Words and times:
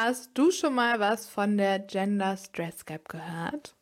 Hast 0.00 0.30
du 0.34 0.52
schon 0.52 0.76
mal 0.76 1.00
was 1.00 1.28
von 1.28 1.56
der 1.58 1.80
Gender 1.80 2.36
Stress 2.36 2.86
Gap 2.86 3.08
gehört? 3.08 3.74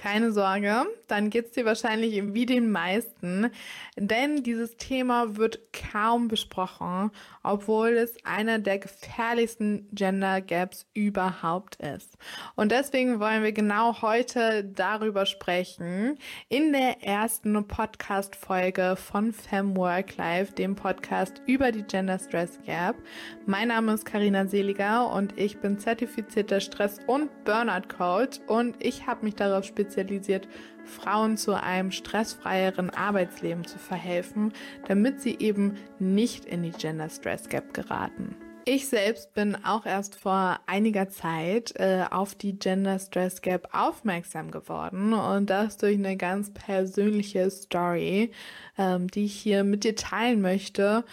Keine 0.00 0.32
Sorge, 0.32 0.86
dann 1.08 1.28
geht's 1.28 1.52
dir 1.52 1.66
wahrscheinlich 1.66 2.32
wie 2.32 2.46
den 2.46 2.70
meisten, 2.70 3.50
denn 3.96 4.42
dieses 4.42 4.78
Thema 4.78 5.36
wird 5.36 5.60
kaum 5.74 6.26
besprochen, 6.26 7.10
obwohl 7.42 7.90
es 7.90 8.14
einer 8.24 8.60
der 8.60 8.78
gefährlichsten 8.78 9.86
Gender 9.92 10.40
Gaps 10.40 10.86
überhaupt 10.94 11.76
ist. 11.76 12.16
Und 12.56 12.72
deswegen 12.72 13.20
wollen 13.20 13.42
wir 13.42 13.52
genau 13.52 14.00
heute 14.00 14.64
darüber 14.64 15.26
sprechen 15.26 16.16
in 16.48 16.72
der 16.72 17.02
ersten 17.02 17.62
Podcast 17.68 18.36
Folge 18.36 18.96
von 18.96 19.34
Fem 19.34 19.76
Work 19.76 20.16
Life, 20.16 20.54
dem 20.54 20.76
Podcast 20.76 21.42
über 21.44 21.72
die 21.72 21.82
Gender 21.82 22.18
Stress 22.18 22.58
Gap. 22.64 22.96
Mein 23.44 23.68
Name 23.68 23.92
ist 23.92 24.06
Karina 24.06 24.46
Seliger 24.46 25.12
und 25.12 25.38
ich 25.38 25.58
bin 25.58 25.78
zertifizierter 25.78 26.60
Stress- 26.60 27.00
und 27.06 27.28
Burnout 27.44 27.88
Coach 27.94 28.40
und 28.46 28.82
ich 28.82 29.06
habe 29.06 29.26
mich 29.26 29.34
darauf 29.34 29.66
spezialisiert 29.66 29.89
spezialisiert, 29.90 30.48
Frauen 30.84 31.36
zu 31.36 31.60
einem 31.60 31.90
stressfreieren 31.90 32.90
Arbeitsleben 32.90 33.64
zu 33.64 33.78
verhelfen, 33.78 34.52
damit 34.86 35.20
sie 35.20 35.36
eben 35.38 35.76
nicht 35.98 36.44
in 36.44 36.62
die 36.62 36.70
Gender 36.70 37.08
Stress 37.08 37.48
Gap 37.48 37.74
geraten. 37.74 38.36
Ich 38.66 38.88
selbst 38.88 39.32
bin 39.34 39.56
auch 39.64 39.86
erst 39.86 40.14
vor 40.14 40.60
einiger 40.66 41.08
Zeit 41.08 41.72
äh, 41.76 42.04
auf 42.10 42.34
die 42.34 42.58
Gender 42.58 42.98
Stress 42.98 43.40
Gap 43.40 43.68
aufmerksam 43.72 44.50
geworden 44.50 45.12
und 45.12 45.48
das 45.50 45.76
durch 45.76 45.96
eine 45.96 46.16
ganz 46.16 46.52
persönliche 46.52 47.50
Story, 47.50 48.30
ähm, 48.78 49.08
die 49.08 49.24
ich 49.24 49.34
hier 49.34 49.64
mit 49.64 49.84
dir 49.84 49.96
teilen 49.96 50.40
möchte, 50.40 51.04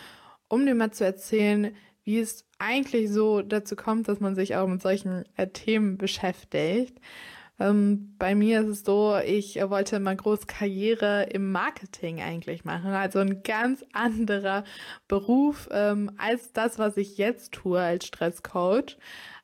um 0.50 0.66
dir 0.66 0.76
mal 0.76 0.92
zu 0.92 1.06
erzählen, 1.06 1.74
wie 2.04 2.20
es 2.20 2.46
eigentlich 2.60 3.12
so 3.12 3.42
dazu 3.42 3.76
kommt, 3.76 4.08
dass 4.08 4.20
man 4.20 4.36
sich 4.36 4.56
auch 4.56 4.68
mit 4.68 4.82
solchen 4.82 5.24
äh, 5.36 5.48
Themen 5.48 5.98
beschäftigt. 5.98 7.00
Ähm, 7.60 8.14
bei 8.20 8.36
mir 8.36 8.62
ist 8.62 8.68
es 8.68 8.84
so, 8.84 9.18
ich 9.18 9.56
wollte 9.56 10.00
mal 10.00 10.16
groß 10.16 10.46
Karriere 10.46 11.24
im 11.32 11.52
Marketing 11.52 12.22
eigentlich 12.22 12.66
machen. 12.66 12.92
Also 12.92 13.20
ein 13.20 13.42
ganz 13.44 13.84
anderer 13.94 14.64
Beruf 15.08 15.68
ähm, 15.72 16.12
als 16.18 16.54
das, 16.54 16.78
was 16.78 16.98
ich 16.98 17.18
jetzt 17.18 17.54
tue 17.54 17.80
als 17.80 18.06
Stresscoach. 18.06 18.98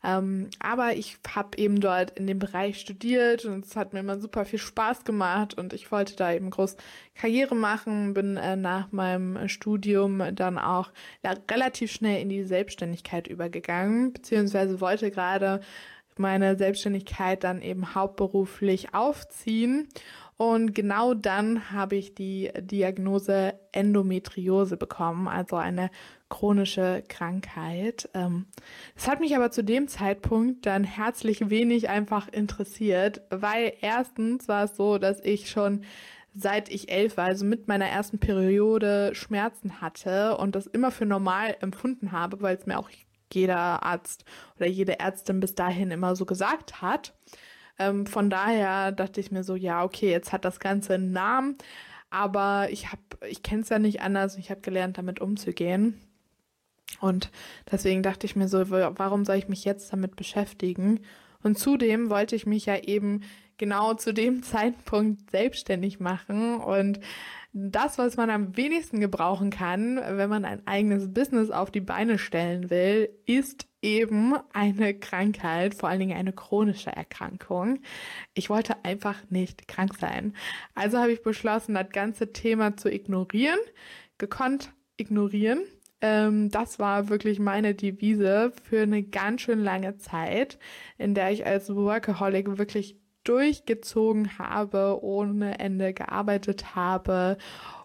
Ähm, 0.06 0.50
aber 0.59 0.94
ich 0.95 1.17
habe 1.34 1.58
eben 1.58 1.80
dort 1.80 2.11
in 2.11 2.28
dem 2.28 2.38
Bereich 2.38 2.80
studiert 2.80 3.45
und 3.45 3.66
es 3.66 3.78
hat 3.78 3.94
mir 3.94 4.02
immer 4.02 4.19
super 4.19 4.44
viel 4.44 4.59
Spaß 4.59 5.06
gemacht 5.06 5.58
und 5.58 5.72
ich 5.72 5.91
wollte 5.94 6.17
da 6.17 6.34
eben 6.34 6.50
groß 6.50 6.75
Karriere 7.16 7.56
machen, 7.56 8.14
bin 8.14 8.36
äh, 8.36 8.58
nach 8.58 8.91
meinem 8.91 9.47
Studium 9.47 10.22
dann 10.36 10.58
auch 10.58 10.91
relativ 11.50 11.91
schnell 11.94 12.22
in 12.22 12.28
die 12.28 12.44
Selbstständigkeit 12.44 13.28
übergegangen, 13.28 14.11
beziehungsweise 14.11 14.81
wollte 14.81 15.09
gerade 15.09 15.61
meine 16.19 16.58
Selbstständigkeit 16.58 17.44
dann 17.44 17.61
eben 17.61 17.95
hauptberuflich 17.95 18.94
aufziehen. 18.94 19.88
Und 20.38 20.73
genau 20.73 21.14
dann 21.14 21.72
habe 21.72 21.95
ich 21.95 22.16
die 22.16 22.52
Diagnose 22.59 23.53
Endometriose 23.72 24.78
bekommen, 24.78 25.28
also 25.28 25.56
eine 25.56 25.89
chronische 26.30 27.03
Krankheit. 27.08 28.09
Es 28.11 28.22
ähm, 28.22 28.45
hat 29.08 29.19
mich 29.19 29.36
aber 29.36 29.52
zu 29.52 29.64
dem 29.64 29.88
Zeitpunkt 29.88 30.66
dann 30.66 30.84
herzlich 30.84 31.50
wenig 31.50 31.89
einfach 31.89 32.28
interessiert, 32.28 33.22
weil 33.30 33.73
erstens 33.81 34.47
war 34.47 34.64
es 34.64 34.75
so, 34.75 34.97
dass 34.97 35.19
ich 35.22 35.50
schon 35.50 35.84
seit 36.36 36.69
ich 36.69 36.91
elf 36.91 37.17
war, 37.17 37.25
also 37.25 37.45
mit 37.45 37.67
meiner 37.67 37.86
ersten 37.86 38.17
Periode 38.19 39.14
Schmerzen 39.14 39.81
hatte 39.81 40.38
und 40.38 40.56
das 40.56 40.66
immer 40.66 40.89
für 40.89 41.06
normal 41.06 41.56
empfunden 41.61 42.11
habe, 42.11 42.41
weil 42.41 42.58
es 42.58 42.66
mir 42.66 42.80
auch 42.80 42.89
jeder 43.34 43.84
Arzt 43.84 44.26
oder 44.56 44.67
jede 44.67 45.00
Ärztin 45.00 45.39
bis 45.39 45.56
dahin 45.56 45.92
immer 45.92 46.16
so 46.16 46.26
gesagt 46.26 46.81
hat. 46.81 47.14
Ähm, 47.80 48.06
von 48.06 48.30
daher 48.30 48.92
dachte 48.92 49.20
ich 49.20 49.31
mir 49.31 49.44
so, 49.44 49.56
ja, 49.56 49.84
okay, 49.84 50.12
jetzt 50.12 50.31
hat 50.31 50.45
das 50.45 50.59
Ganze 50.59 50.94
einen 50.95 51.12
Namen, 51.12 51.58
aber 52.09 52.68
ich 52.69 52.91
habe, 52.91 53.02
ich 53.28 53.41
kenne 53.41 53.63
es 53.63 53.69
ja 53.69 53.80
nicht 53.80 54.02
anders. 54.02 54.38
Ich 54.38 54.52
habe 54.52 54.62
gelernt, 54.62 54.97
damit 54.97 55.19
umzugehen. 55.19 56.00
Und 57.02 57.31
deswegen 57.72 58.03
dachte 58.03 58.25
ich 58.25 58.35
mir 58.35 58.47
so, 58.47 58.69
warum 58.69 59.25
soll 59.25 59.38
ich 59.38 59.47
mich 59.47 59.66
jetzt 59.66 59.91
damit 59.91 60.16
beschäftigen? 60.16 61.00
Und 61.41 61.57
zudem 61.57 62.09
wollte 62.09 62.36
ich 62.36 62.46
mich 62.46 62.66
ja 62.68 62.78
eben 62.78 63.22
genau 63.58 63.94
zu 63.94 64.14
dem 64.14 64.44
Zeitpunkt 64.44 65.31
selbstständig 65.31 66.00
machen 66.00 66.59
und 66.59 67.00
das, 67.56 68.00
was 68.00 68.18
man 68.18 68.31
am 68.31 68.58
wenigsten 68.58 69.00
gebrauchen 69.00 69.52
kann, 69.52 69.97
wenn 69.97 70.30
man 70.30 70.44
ein 70.44 70.66
eigenes 70.66 71.14
Business 71.14 71.52
auf 71.52 71.69
die 71.69 71.81
Beine 71.81 72.18
stellen 72.18 72.72
will, 72.72 73.09
ist 73.28 73.68
eben 73.84 74.34
eine 74.53 74.96
Krankheit, 74.96 75.75
vor 75.75 75.90
allen 75.90 76.00
Dingen 76.00 76.18
eine 76.18 76.34
chronische 76.34 76.90
Erkrankung. 76.90 77.80
Ich 78.34 78.50
wollte 78.50 78.84
einfach 78.84 79.22
nicht 79.30 79.68
krank 79.68 79.94
sein. 80.00 80.34
Also 80.74 80.97
habe 80.97 81.12
ich 81.12 81.22
beschlossen, 81.22 81.75
das 81.75 81.90
ganze 81.92 82.34
Thema 82.34 82.75
zu 82.75 82.92
ignorieren, 82.92 83.59
gekonnt 84.18 84.72
ignorieren. 84.97 85.62
Ähm, 86.02 86.50
das 86.50 86.80
war 86.80 87.09
wirklich 87.09 87.40
meine 87.40 87.75
Devise 87.75 88.52
für 88.63 88.81
eine 88.81 89.03
ganz 89.03 89.42
schön 89.42 89.59
lange 89.59 89.97
Zeit, 89.97 90.58
in 90.97 91.13
der 91.13 91.31
ich 91.31 91.46
als 91.46 91.74
Workaholic 91.74 92.58
wirklich 92.58 92.97
durchgezogen 93.23 94.38
habe, 94.38 95.00
ohne 95.01 95.59
Ende 95.59 95.94
gearbeitet 95.94 96.75
habe 96.75 97.38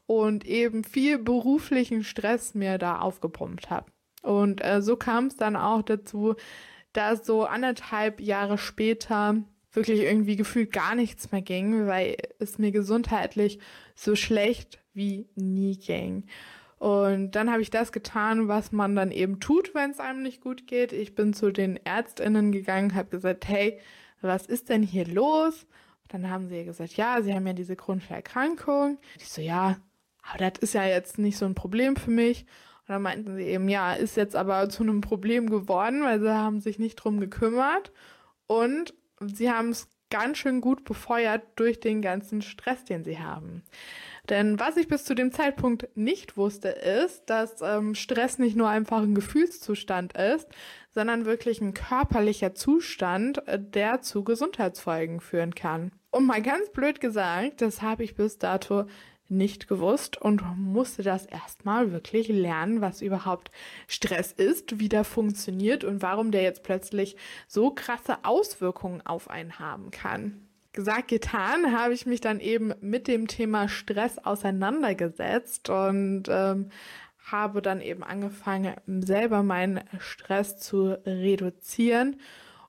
und 0.06 0.47
eben 0.47 0.84
viel 0.84 1.19
beruflichen 1.19 2.03
Stress 2.04 2.54
mir 2.54 2.78
da 2.78 2.99
aufgepumpt 2.99 3.71
habe. 3.71 3.91
Und 4.22 4.65
äh, 4.65 4.82
so 4.82 4.97
kam 4.97 5.27
es 5.27 5.37
dann 5.37 5.56
auch 5.56 5.82
dazu, 5.82 6.34
dass 6.93 7.27
so 7.27 7.44
anderthalb 7.44 8.21
Jahre 8.21 8.59
später 8.59 9.43
wirklich 9.72 10.00
irgendwie 10.00 10.37
gefühlt 10.37 10.72
gar 10.72 10.94
nichts 10.94 11.31
mehr 11.31 11.43
ging, 11.43 11.87
weil 11.87 12.16
es 12.38 12.59
mir 12.59 12.72
gesundheitlich 12.72 13.60
so 13.94 14.16
schlecht 14.16 14.81
wie 14.94 15.28
nie 15.34 15.78
ging. 15.78 16.25
Und 16.78 17.32
dann 17.32 17.50
habe 17.50 17.60
ich 17.62 17.71
das 17.71 17.93
getan, 17.93 18.48
was 18.48 18.72
man 18.72 18.94
dann 18.94 19.10
eben 19.10 19.41
tut, 19.41 19.75
wenn 19.75 19.91
es 19.91 20.00
einem 20.00 20.22
nicht 20.22 20.41
gut 20.41 20.66
geht. 20.66 20.93
Ich 20.93 21.15
bin 21.15 21.34
zu 21.34 21.50
den 21.50 21.77
Ärztinnen 21.84 22.53
gegangen, 22.53 22.94
habe 22.94 23.10
gesagt, 23.10 23.48
hey, 23.48 23.81
was 24.21 24.47
ist 24.47 24.69
denn 24.69 24.83
hier 24.83 25.06
los? 25.06 25.67
Und 26.03 26.15
dann 26.15 26.31
haben 26.31 26.49
sie 26.49 26.65
gesagt, 26.65 26.95
ja, 26.95 27.21
sie 27.23 27.34
haben 27.34 27.47
ja 27.47 27.53
diese 27.53 27.77
chronische 27.77 28.15
Erkrankung. 28.15 28.99
Ich 29.19 29.29
so, 29.29 29.41
ja, 29.41 29.77
aber 30.23 30.51
das 30.51 30.59
ist 30.61 30.75
ja 30.75 30.84
jetzt 30.84 31.19
nicht 31.19 31.39
so 31.39 31.45
ein 31.45 31.55
Problem 31.55 31.97
für 31.97 32.11
mich. 32.11 32.43
Und 32.81 32.95
dann 32.95 33.03
meinten 33.03 33.37
sie 33.37 33.43
eben, 33.43 33.69
ja, 33.69 33.93
ist 33.93 34.17
jetzt 34.17 34.37
aber 34.37 34.69
zu 34.69 34.83
einem 34.83 35.01
Problem 35.01 35.51
geworden, 35.51 36.03
weil 36.03 36.21
sie 36.21 36.33
haben 36.33 36.61
sich 36.61 36.78
nicht 36.78 36.97
drum 36.97 37.21
gekümmert. 37.21 37.93
Und 38.47 38.95
sie 39.21 39.51
haben 39.51 39.71
es 39.71 39.89
ganz 40.11 40.39
schön 40.39 40.61
gut 40.61 40.84
befeuert 40.84 41.43
durch 41.57 41.81
den 41.81 42.01
ganzen 42.01 42.43
Stress, 42.43 42.84
den 42.84 43.05
sie 43.05 43.19
haben. 43.19 43.62
Denn 44.28 44.61
was 44.61 44.77
ich 44.77 44.89
bis 44.89 45.05
zu 45.05 45.15
dem 45.15 45.33
Zeitpunkt 45.33 45.89
nicht 45.95 46.37
wusste, 46.37 46.69
ist, 46.69 47.25
dass 47.27 47.61
ähm, 47.62 47.95
Stress 47.95 48.39
nicht 48.39 48.57
nur 48.57 48.69
einfach 48.69 49.03
ein 49.03 49.15
Gefühlszustand 49.15 50.15
ist, 50.15 50.49
sondern 50.98 51.26
wirklich 51.26 51.60
ein 51.60 51.75
körperlicher 51.75 52.56
Zustand, 52.56 53.47
äh, 53.47 53.56
der 53.56 54.00
zu 54.00 54.25
Gesundheitsfolgen 54.25 55.20
führen 55.20 55.54
kann. 55.54 55.92
Und 56.10 56.26
mal 56.26 56.42
ganz 56.42 56.70
blöd 56.70 57.00
gesagt, 57.00 57.60
das 57.60 57.82
habe 57.82 58.03
ich 58.03 58.16
bis 58.16 58.38
dato 58.38 58.86
nicht 59.28 59.69
gewusst 59.69 60.20
und 60.20 60.42
musste 60.56 61.04
das 61.04 61.25
erstmal 61.25 61.92
wirklich 61.92 62.26
lernen, 62.26 62.81
was 62.81 63.00
überhaupt 63.00 63.53
Stress 63.86 64.32
ist, 64.32 64.81
wie 64.81 64.88
der 64.88 65.04
funktioniert 65.04 65.84
und 65.84 66.03
warum 66.03 66.32
der 66.32 66.42
jetzt 66.42 66.64
plötzlich 66.64 67.16
so 67.47 67.70
krasse 67.70 68.16
Auswirkungen 68.25 69.00
auf 69.06 69.30
einen 69.30 69.60
haben 69.60 69.92
kann. 69.92 70.48
Gesagt, 70.72 71.06
getan, 71.06 71.78
habe 71.78 71.94
ich 71.94 72.06
mich 72.06 72.20
dann 72.20 72.41
eben 72.41 72.75
mit 72.80 73.06
dem 73.06 73.28
Thema 73.28 73.69
Stress 73.69 74.19
auseinandergesetzt 74.19 75.70
und 75.70 76.25
ähm, 76.28 76.70
habe 77.31 77.62
dann 77.62 77.81
eben 77.81 78.03
angefangen, 78.03 78.75
selber 78.87 79.43
meinen 79.43 79.81
Stress 79.99 80.59
zu 80.59 80.99
reduzieren 81.06 82.16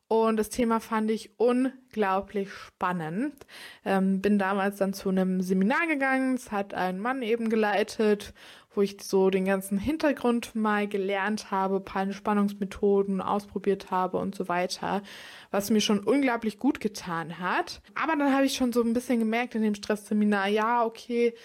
und 0.09 0.38
das 0.38 0.50
Thema 0.50 0.79
fand 0.79 1.11
ich 1.11 1.29
unglaublich 1.38 2.52
spannend. 2.52 3.46
Ähm, 3.85 4.22
bin 4.22 4.40
damals 4.40 4.78
dann 4.78 4.91
zu 4.91 5.09
einem 5.09 5.41
Seminar 5.41 5.85
gegangen. 5.85 6.34
Es 6.34 6.52
hat 6.52 6.73
ein 6.73 7.00
Mann 7.00 7.22
eben 7.22 7.47
geleitet, 7.47 8.34
wo 8.73 8.82
ich 8.82 8.97
so 9.03 9.29
den 9.29 9.46
ganzen 9.46 9.78
Hintergrund 9.78 10.56
mal 10.56 10.88
gelernt 10.88 11.52
habe, 11.52 11.79
paar 11.79 12.02
Entspannungsmethoden 12.02 13.22
ausprobiert 13.22 13.91
habe 13.91 14.17
und 14.17 14.34
so 14.34 14.47
weiter, 14.47 15.03
was 15.52 15.70
mir 15.70 15.82
schon 15.82 16.00
unglaublich 16.00 16.58
gut 16.58 16.79
getan 16.79 17.38
hat. 17.38 17.79
Aber 17.94 18.16
dann 18.16 18.34
habe 18.34 18.46
ich 18.46 18.56
schon 18.56 18.73
so 18.73 18.82
ein 18.82 18.94
bisschen 18.94 19.20
gemerkt 19.20 19.53
in 19.53 19.61
dem 19.61 19.76
Stressseminar, 19.76 20.47
ja, 20.47 20.84
okay, 20.85 21.35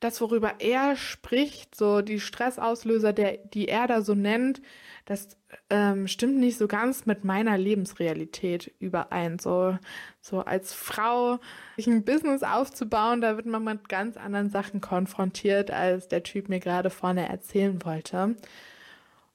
das, 0.00 0.20
worüber 0.20 0.54
er 0.58 0.96
spricht, 0.96 1.74
so 1.74 2.00
die 2.00 2.20
Stressauslöser, 2.20 3.12
der, 3.12 3.36
die 3.36 3.68
er 3.68 3.86
da 3.86 4.02
so 4.02 4.14
nennt, 4.14 4.62
das 5.04 5.36
ähm, 5.68 6.06
stimmt 6.06 6.38
nicht 6.38 6.56
so 6.56 6.68
ganz 6.68 7.04
mit 7.04 7.24
meiner 7.24 7.58
Lebensrealität 7.58 8.72
überein. 8.78 9.38
So, 9.38 9.76
so 10.20 10.40
als 10.40 10.72
Frau 10.72 11.38
sich 11.76 11.86
ein 11.86 12.04
Business 12.04 12.42
aufzubauen, 12.42 13.20
da 13.20 13.36
wird 13.36 13.46
man 13.46 13.64
mit 13.64 13.88
ganz 13.88 14.16
anderen 14.16 14.50
Sachen 14.50 14.80
konfrontiert, 14.80 15.70
als 15.70 16.08
der 16.08 16.22
Typ 16.22 16.48
mir 16.48 16.60
gerade 16.60 16.90
vorne 16.90 17.28
erzählen 17.28 17.84
wollte. 17.84 18.36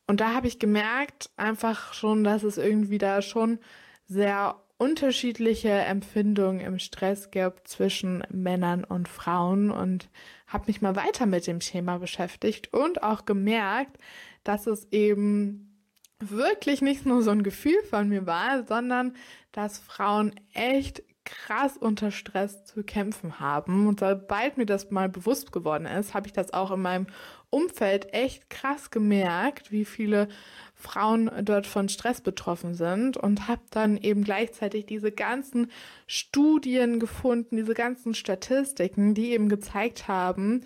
Und 0.07 0.21
da 0.21 0.33
habe 0.33 0.47
ich 0.47 0.59
gemerkt, 0.59 1.29
einfach 1.35 1.93
schon, 1.93 2.23
dass 2.23 2.43
es 2.43 2.57
irgendwie 2.57 2.97
da 2.97 3.21
schon 3.21 3.59
sehr 4.07 4.55
unterschiedliche 4.77 5.69
Empfindungen 5.69 6.59
im 6.59 6.79
Stress 6.79 7.31
gibt 7.31 7.67
zwischen 7.67 8.23
Männern 8.29 8.83
und 8.83 9.07
Frauen 9.07 9.71
und 9.71 10.09
habe 10.47 10.65
mich 10.67 10.81
mal 10.81 10.95
weiter 10.95 11.25
mit 11.25 11.47
dem 11.47 11.59
Thema 11.59 11.97
beschäftigt 11.97 12.73
und 12.73 13.01
auch 13.01 13.25
gemerkt, 13.25 13.97
dass 14.43 14.67
es 14.67 14.87
eben 14.91 15.81
wirklich 16.19 16.81
nicht 16.81 17.05
nur 17.05 17.21
so 17.21 17.31
ein 17.31 17.43
Gefühl 17.43 17.81
von 17.89 18.09
mir 18.09 18.25
war, 18.25 18.65
sondern 18.65 19.15
dass 19.51 19.79
Frauen 19.79 20.33
echt 20.53 21.03
krass 21.25 21.75
unter 21.75 22.11
Stress 22.11 22.65
zu 22.65 22.83
kämpfen 22.83 23.39
haben. 23.39 23.87
Und 23.87 23.99
sobald 23.99 24.57
mir 24.57 24.65
das 24.65 24.91
mal 24.91 25.09
bewusst 25.09 25.51
geworden 25.51 25.85
ist, 25.85 26.13
habe 26.13 26.27
ich 26.27 26.33
das 26.33 26.53
auch 26.53 26.71
in 26.71 26.81
meinem 26.81 27.07
Umfeld 27.49 28.13
echt 28.13 28.49
krass 28.49 28.91
gemerkt, 28.91 29.71
wie 29.71 29.85
viele 29.85 30.27
Frauen 30.75 31.31
dort 31.43 31.65
von 31.65 31.89
Stress 31.89 32.21
betroffen 32.21 32.75
sind 32.75 33.17
und 33.17 33.47
habe 33.47 33.61
dann 33.71 33.97
eben 33.97 34.23
gleichzeitig 34.23 34.85
diese 34.85 35.11
ganzen 35.11 35.71
Studien 36.05 36.99
gefunden, 36.99 37.55
diese 37.55 37.73
ganzen 37.73 38.13
Statistiken, 38.13 39.13
die 39.13 39.31
eben 39.31 39.49
gezeigt 39.49 40.07
haben, 40.07 40.61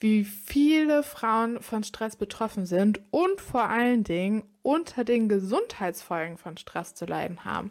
wie 0.00 0.24
viele 0.24 1.02
Frauen 1.02 1.60
von 1.60 1.82
Stress 1.82 2.16
betroffen 2.16 2.66
sind 2.66 3.00
und 3.10 3.40
vor 3.40 3.68
allen 3.68 4.04
Dingen 4.04 4.44
unter 4.62 5.02
den 5.02 5.28
Gesundheitsfolgen 5.28 6.36
von 6.36 6.56
Stress 6.56 6.94
zu 6.94 7.04
leiden 7.04 7.44
haben. 7.44 7.70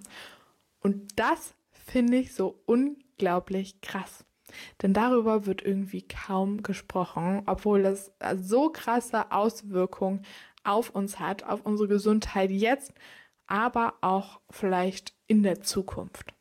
Und 0.81 1.17
das 1.17 1.53
finde 1.71 2.17
ich 2.17 2.33
so 2.33 2.61
unglaublich 2.65 3.79
krass. 3.81 4.25
Denn 4.81 4.93
darüber 4.93 5.45
wird 5.45 5.61
irgendwie 5.61 6.07
kaum 6.07 6.63
gesprochen, 6.63 7.43
obwohl 7.45 7.85
es 7.85 8.11
so 8.35 8.69
krasse 8.69 9.31
Auswirkungen 9.31 10.23
auf 10.67 10.89
uns 10.89 11.19
hat, 11.19 11.43
auf 11.43 11.61
unsere 11.65 11.87
Gesundheit 11.87 12.51
jetzt, 12.51 12.93
aber 13.47 13.95
auch 14.01 14.41
vielleicht 14.49 15.13
in 15.27 15.43
der 15.43 15.61
Zukunft. 15.61 16.33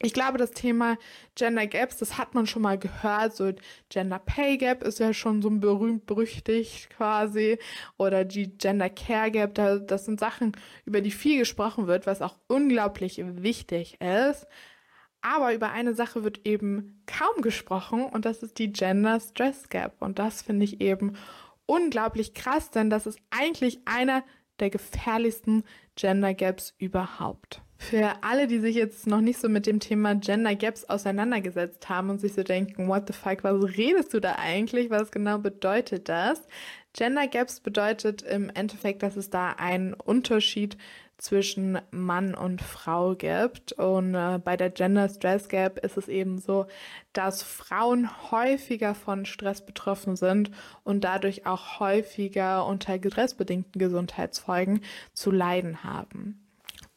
Ich 0.00 0.12
glaube, 0.12 0.36
das 0.38 0.50
Thema 0.50 0.98
Gender 1.34 1.66
Gaps, 1.66 1.96
das 1.96 2.18
hat 2.18 2.34
man 2.34 2.46
schon 2.46 2.62
mal 2.62 2.78
gehört. 2.78 3.34
So 3.34 3.52
Gender 3.88 4.18
Pay 4.18 4.58
Gap 4.58 4.82
ist 4.82 4.98
ja 4.98 5.14
schon 5.14 5.40
so 5.40 5.48
ein 5.48 5.60
berühmt 5.60 6.04
berüchtigt 6.04 6.90
quasi. 6.90 7.58
Oder 7.96 8.24
die 8.24 8.56
Gender 8.58 8.90
Care 8.90 9.30
Gap, 9.30 9.54
das 9.54 10.04
sind 10.04 10.20
Sachen, 10.20 10.52
über 10.84 11.00
die 11.00 11.10
viel 11.10 11.38
gesprochen 11.38 11.86
wird, 11.86 12.06
was 12.06 12.22
auch 12.22 12.36
unglaublich 12.48 13.22
wichtig 13.24 13.98
ist. 14.00 14.46
Aber 15.22 15.54
über 15.54 15.70
eine 15.70 15.94
Sache 15.94 16.22
wird 16.22 16.46
eben 16.46 17.02
kaum 17.06 17.40
gesprochen 17.40 18.04
und 18.04 18.26
das 18.26 18.42
ist 18.42 18.58
die 18.58 18.72
Gender 18.72 19.18
Stress 19.20 19.70
Gap. 19.70 20.02
Und 20.02 20.18
das 20.18 20.42
finde 20.42 20.64
ich 20.64 20.82
eben 20.82 21.16
unglaublich 21.66 22.34
krass, 22.34 22.70
denn 22.70 22.90
das 22.90 23.06
ist 23.06 23.18
eigentlich 23.30 23.80
einer 23.84 24.24
der 24.60 24.70
gefährlichsten 24.70 25.64
Gender 25.96 26.34
Gaps 26.34 26.74
überhaupt. 26.78 27.62
Für 27.76 28.22
alle, 28.22 28.46
die 28.46 28.60
sich 28.60 28.76
jetzt 28.76 29.06
noch 29.06 29.20
nicht 29.20 29.38
so 29.38 29.48
mit 29.48 29.66
dem 29.66 29.80
Thema 29.80 30.14
Gender 30.14 30.54
Gaps 30.54 30.84
auseinandergesetzt 30.84 31.88
haben 31.88 32.08
und 32.08 32.20
sich 32.20 32.32
so 32.32 32.42
denken, 32.42 32.88
what 32.88 33.06
the 33.06 33.12
fuck, 33.12 33.44
was 33.44 33.76
redest 33.76 34.14
du 34.14 34.20
da 34.20 34.36
eigentlich? 34.38 34.90
Was 34.90 35.10
genau 35.10 35.38
bedeutet 35.38 36.08
das? 36.08 36.46
Gender 36.92 37.26
Gaps 37.26 37.60
bedeutet 37.60 38.22
im 38.22 38.48
Endeffekt, 38.50 39.02
dass 39.02 39.16
es 39.16 39.28
da 39.28 39.50
einen 39.50 39.92
Unterschied 39.92 40.78
zwischen 41.18 41.78
Mann 41.90 42.34
und 42.34 42.62
Frau 42.62 43.14
gibt. 43.14 43.72
Und 43.72 44.14
äh, 44.14 44.38
bei 44.38 44.56
der 44.56 44.70
Gender 44.70 45.08
Stress 45.08 45.48
Gap 45.48 45.78
ist 45.78 45.96
es 45.96 46.08
eben 46.08 46.38
so, 46.38 46.66
dass 47.12 47.42
Frauen 47.42 48.10
häufiger 48.30 48.94
von 48.94 49.24
Stress 49.24 49.64
betroffen 49.64 50.16
sind 50.16 50.50
und 50.82 51.04
dadurch 51.04 51.46
auch 51.46 51.80
häufiger 51.80 52.66
unter 52.66 52.98
stressbedingten 52.98 53.78
Gesundheitsfolgen 53.78 54.80
zu 55.12 55.30
leiden 55.30 55.84
haben. 55.84 56.43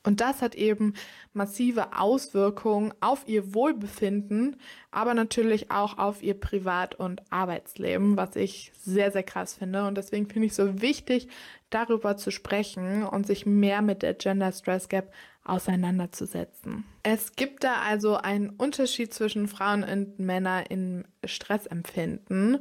Und 0.07 0.21
das 0.21 0.41
hat 0.41 0.55
eben 0.55 0.93
massive 1.33 1.99
Auswirkungen 1.99 2.93
auf 3.01 3.27
ihr 3.27 3.53
Wohlbefinden, 3.53 4.55
aber 4.89 5.13
natürlich 5.13 5.69
auch 5.69 5.97
auf 5.97 6.23
ihr 6.23 6.33
Privat- 6.33 6.95
und 6.95 7.21
Arbeitsleben, 7.29 8.15
was 8.15 8.37
ich 8.37 8.71
sehr, 8.79 9.11
sehr 9.11 9.23
krass 9.23 9.55
finde. 9.55 9.85
Und 9.85 9.97
deswegen 9.97 10.29
finde 10.29 10.45
ich 10.45 10.55
so 10.55 10.81
wichtig, 10.81 11.27
darüber 11.71 12.15
zu 12.15 12.31
sprechen 12.31 13.03
und 13.03 13.27
sich 13.27 13.45
mehr 13.45 13.81
mit 13.81 14.01
der 14.01 14.13
Gender 14.13 14.53
Stress 14.53 14.87
Gap 14.87 15.11
auseinanderzusetzen. 15.43 16.85
Es 17.03 17.35
gibt 17.35 17.65
da 17.65 17.81
also 17.81 18.15
einen 18.15 18.49
Unterschied 18.51 19.13
zwischen 19.13 19.49
Frauen 19.49 19.83
und 19.83 20.19
Männern 20.19 20.63
im 20.69 21.03
Stressempfinden. 21.25 22.59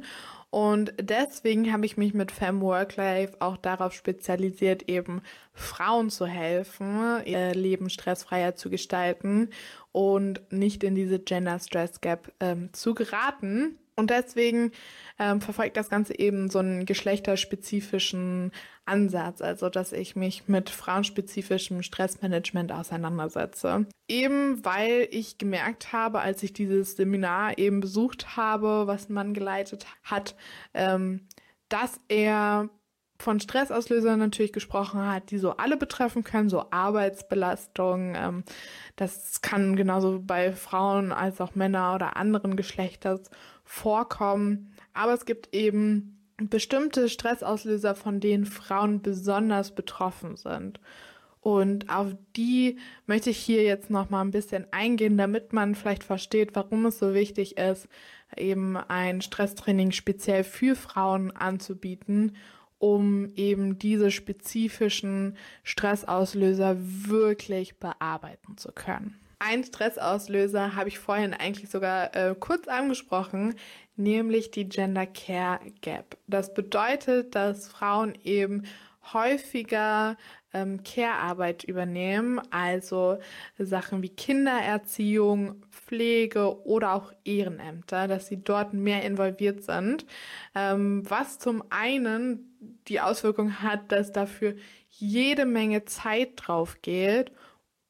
Und 0.49 0.93
deswegen 0.99 1.73
habe 1.73 1.85
ich 1.85 1.97
mich 1.97 2.13
mit 2.13 2.31
Fem 2.31 2.61
Worklife 2.61 3.35
auch 3.39 3.57
darauf 3.57 3.93
spezialisiert, 3.93 4.87
eben 4.87 5.21
Frauen 5.53 6.09
zu 6.09 6.25
helfen, 6.25 7.21
ihr 7.25 7.53
Leben 7.53 7.89
stressfreier 7.89 8.55
zu 8.55 8.69
gestalten 8.69 9.49
und 9.91 10.41
nicht 10.51 10.83
in 10.83 10.95
diese 10.95 11.19
Gender 11.19 11.59
Stress 11.59 11.99
Gap 11.99 12.31
ähm, 12.39 12.71
zu 12.71 12.93
geraten. 12.93 13.77
Und 13.99 14.11
deswegen 14.11 14.71
ähm, 15.17 15.41
verfolgt 15.41 15.75
das 15.75 15.89
Ganze 15.89 16.17
eben 16.17 16.51
so 16.51 16.59
einen 16.59 16.85
geschlechterspezifischen 16.85 18.51
Ansatz, 18.85 19.41
also 19.41 19.69
dass 19.69 19.91
ich 19.91 20.15
mich 20.15 20.47
mit 20.47 20.69
frauenspezifischem 20.69 21.81
Stressmanagement 21.81 22.71
auseinandersetze. 22.71 23.87
Eben 24.07 24.63
weil 24.63 25.07
ich 25.09 25.39
gemerkt 25.39 25.93
habe, 25.93 26.19
als 26.19 26.43
ich 26.43 26.53
dieses 26.53 26.95
Seminar 26.95 27.57
eben 27.57 27.79
besucht 27.79 28.37
habe, 28.37 28.85
was 28.85 29.09
man 29.09 29.33
geleitet 29.33 29.87
hat, 30.03 30.35
ähm, 30.75 31.27
dass 31.67 31.99
er 32.07 32.69
von 33.19 33.39
Stressauslösern 33.39 34.19
natürlich 34.19 34.53
gesprochen 34.53 35.03
hat, 35.03 35.31
die 35.31 35.39
so 35.39 35.57
alle 35.57 35.75
betreffen 35.75 36.23
können, 36.23 36.49
so 36.49 36.65
Arbeitsbelastung. 36.69 38.13
Ähm, 38.15 38.43
das 38.95 39.41
kann 39.41 39.75
genauso 39.75 40.21
bei 40.21 40.53
Frauen 40.53 41.11
als 41.11 41.41
auch 41.41 41.55
Männer 41.55 41.95
oder 41.95 42.15
anderen 42.15 42.55
Geschlechters 42.55 43.31
vorkommen. 43.67 44.73
Aber 44.93 45.13
es 45.13 45.25
gibt 45.25 45.53
eben 45.53 46.17
bestimmte 46.37 47.09
Stressauslöser, 47.09 47.93
von 47.93 48.19
denen 48.19 48.45
Frauen 48.45 49.01
besonders 49.01 49.75
betroffen 49.75 50.37
sind. 50.37 50.79
Und 51.41 51.89
auf 51.89 52.15
die 52.35 52.77
möchte 53.05 53.29
ich 53.29 53.37
hier 53.37 53.63
jetzt 53.63 53.89
noch 53.89 54.09
mal 54.09 54.21
ein 54.21 54.31
bisschen 54.31 54.65
eingehen, 54.71 55.17
damit 55.17 55.53
man 55.53 55.75
vielleicht 55.75 56.03
versteht, 56.03 56.55
warum 56.55 56.85
es 56.87 56.99
so 56.99 57.13
wichtig 57.13 57.57
ist, 57.57 57.87
eben 58.35 58.75
ein 58.75 59.21
Stresstraining 59.21 59.91
speziell 59.91 60.43
für 60.43 60.75
Frauen 60.75 61.31
anzubieten, 61.31 62.35
um 62.79 63.31
eben 63.35 63.79
diese 63.79 64.11
spezifischen 64.11 65.37
Stressauslöser 65.63 66.77
wirklich 66.79 67.79
bearbeiten 67.79 68.57
zu 68.57 68.71
können. 68.71 69.17
Ein 69.39 69.63
Stressauslöser 69.63 70.75
habe 70.75 70.89
ich 70.89 70.97
vorhin 70.97 71.33
eigentlich 71.33 71.69
sogar 71.69 72.15
äh, 72.15 72.35
kurz 72.39 72.67
angesprochen, 72.67 73.55
nämlich 73.95 74.49
die 74.49 74.67
Gender 74.67 75.05
Care 75.05 75.59
Gap. 75.81 76.17
Das 76.25 76.53
bedeutet, 76.53 77.35
dass 77.35 77.67
Frauen 77.67 78.17
eben 78.23 78.63
häufiger 79.13 80.17
ähm, 80.53 80.81
Care-Arbeit 80.83 81.63
übernehmen, 81.63 82.41
also 82.49 83.19
Sachen 83.59 84.01
wie 84.01 84.09
Kindererziehung, 84.09 85.61
Pflege 85.69 86.65
oder 86.65 86.93
auch 86.93 87.13
Ehrenämter, 87.23 88.07
dass 88.07 88.27
sie 88.27 88.43
dort 88.43 88.73
mehr 88.73 89.03
involviert 89.03 89.63
sind, 89.63 90.05
ähm, 90.55 91.03
was 91.07 91.37
zum 91.37 91.63
einen 91.69 92.81
die 92.87 93.01
Auswirkung 93.01 93.61
hat, 93.61 93.91
dass 93.91 94.11
dafür 94.11 94.55
jede 94.89 95.45
Menge 95.45 95.85
Zeit 95.85 96.31
drauf 96.35 96.81
geht 96.81 97.31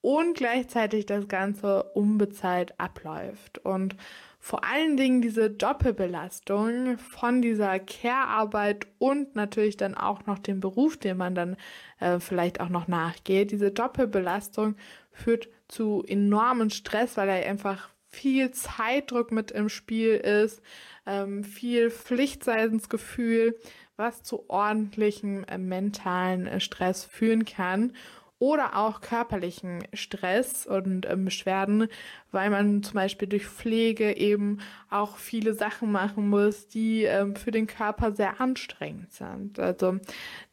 und 0.01 0.37
gleichzeitig 0.37 1.05
das 1.05 1.27
Ganze 1.27 1.83
unbezahlt 1.93 2.79
abläuft. 2.79 3.59
Und 3.59 3.95
vor 4.39 4.63
allen 4.63 4.95
Dingen 4.95 5.21
diese 5.21 5.49
Doppelbelastung 5.49 6.97
von 6.97 7.41
dieser 7.41 7.79
Care-Arbeit 7.79 8.87
und 8.99 9.35
natürlich 9.35 9.77
dann 9.77 9.95
auch 9.95 10.25
noch 10.25 10.39
dem 10.39 10.59
Beruf, 10.59 10.97
den 10.97 11.17
man 11.17 11.35
dann 11.35 11.57
äh, 11.99 12.19
vielleicht 12.19 12.61
auch 12.61 12.69
noch 12.69 12.87
nachgeht. 12.87 13.51
Diese 13.51 13.71
Doppelbelastung 13.71 14.75
führt 15.11 15.49
zu 15.67 16.03
enormen 16.07 16.69
Stress, 16.69 17.17
weil 17.17 17.27
er 17.29 17.49
einfach 17.49 17.89
viel 18.07 18.51
Zeitdruck 18.51 19.31
mit 19.31 19.51
im 19.51 19.67
Spiel 19.67 20.15
ist, 20.15 20.61
ähm, 21.05 21.43
viel 21.43 21.89
Pflichtseidensgefühl, 21.89 23.59
was 23.97 24.23
zu 24.23 24.49
ordentlichem 24.49 25.43
äh, 25.45 25.57
mentalen 25.57 26.47
äh, 26.47 26.59
Stress 26.59 27.03
führen 27.03 27.43
kann 27.43 27.93
oder 28.39 28.77
auch 28.77 29.01
körperlichen 29.01 29.83
Stress 29.93 30.67
und 30.67 31.05
äh, 31.05 31.15
Beschwerden, 31.15 31.87
weil 32.31 32.49
man 32.49 32.83
zum 32.83 32.93
Beispiel 32.95 33.27
durch 33.27 33.47
Pflege 33.47 34.15
eben 34.15 34.59
auch 34.89 35.17
viele 35.17 35.53
Sachen 35.53 35.91
machen 35.91 36.29
muss, 36.29 36.67
die 36.67 37.05
äh, 37.05 37.33
für 37.35 37.51
den 37.51 37.67
Körper 37.67 38.11
sehr 38.11 38.39
anstrengend 38.39 39.11
sind. 39.11 39.59
Also 39.59 39.97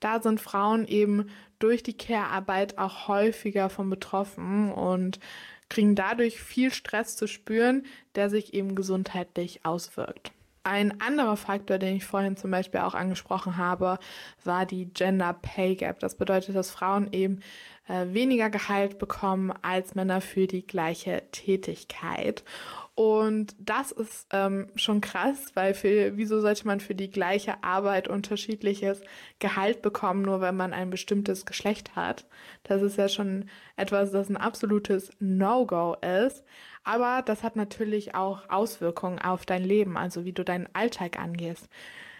da 0.00 0.20
sind 0.22 0.40
Frauen 0.40 0.86
eben 0.86 1.26
durch 1.58 1.82
die 1.82 1.96
Care-Arbeit 1.96 2.78
auch 2.78 3.08
häufiger 3.08 3.68
von 3.68 3.90
betroffen 3.90 4.72
und 4.72 5.20
kriegen 5.68 5.94
dadurch 5.94 6.40
viel 6.40 6.72
Stress 6.72 7.16
zu 7.16 7.26
spüren, 7.26 7.84
der 8.14 8.30
sich 8.30 8.54
eben 8.54 8.74
gesundheitlich 8.74 9.64
auswirkt. 9.64 10.32
Ein 10.66 10.98
anderer 11.02 11.36
Faktor, 11.36 11.76
den 11.76 11.96
ich 11.96 12.06
vorhin 12.06 12.38
zum 12.38 12.50
Beispiel 12.50 12.80
auch 12.80 12.94
angesprochen 12.94 13.58
habe, 13.58 13.98
war 14.44 14.64
die 14.64 14.86
Gender 14.86 15.34
Pay 15.34 15.76
Gap. 15.76 16.00
Das 16.00 16.16
bedeutet, 16.16 16.56
dass 16.56 16.70
Frauen 16.70 17.12
eben 17.12 17.40
äh, 17.86 18.06
weniger 18.14 18.48
Gehalt 18.48 18.98
bekommen 18.98 19.52
als 19.60 19.94
Männer 19.94 20.22
für 20.22 20.46
die 20.46 20.66
gleiche 20.66 21.22
Tätigkeit. 21.32 22.44
Und 22.96 23.56
das 23.58 23.90
ist 23.90 24.28
ähm, 24.30 24.68
schon 24.76 25.00
krass, 25.00 25.46
weil 25.54 25.74
für, 25.74 26.16
wieso 26.16 26.40
sollte 26.40 26.64
man 26.64 26.78
für 26.78 26.94
die 26.94 27.10
gleiche 27.10 27.64
Arbeit 27.64 28.06
unterschiedliches 28.06 29.00
Gehalt 29.40 29.82
bekommen, 29.82 30.22
nur 30.22 30.40
wenn 30.40 30.56
man 30.56 30.72
ein 30.72 30.90
bestimmtes 30.90 31.44
Geschlecht 31.44 31.96
hat? 31.96 32.26
Das 32.62 32.82
ist 32.82 32.96
ja 32.96 33.08
schon 33.08 33.50
etwas, 33.76 34.12
das 34.12 34.28
ein 34.28 34.36
absolutes 34.36 35.10
No-Go 35.18 35.96
ist. 36.00 36.44
Aber 36.84 37.22
das 37.22 37.42
hat 37.42 37.56
natürlich 37.56 38.14
auch 38.14 38.48
Auswirkungen 38.48 39.18
auf 39.18 39.44
dein 39.44 39.64
Leben, 39.64 39.96
also 39.96 40.24
wie 40.24 40.32
du 40.32 40.44
deinen 40.44 40.68
Alltag 40.72 41.18
angehst. 41.18 41.68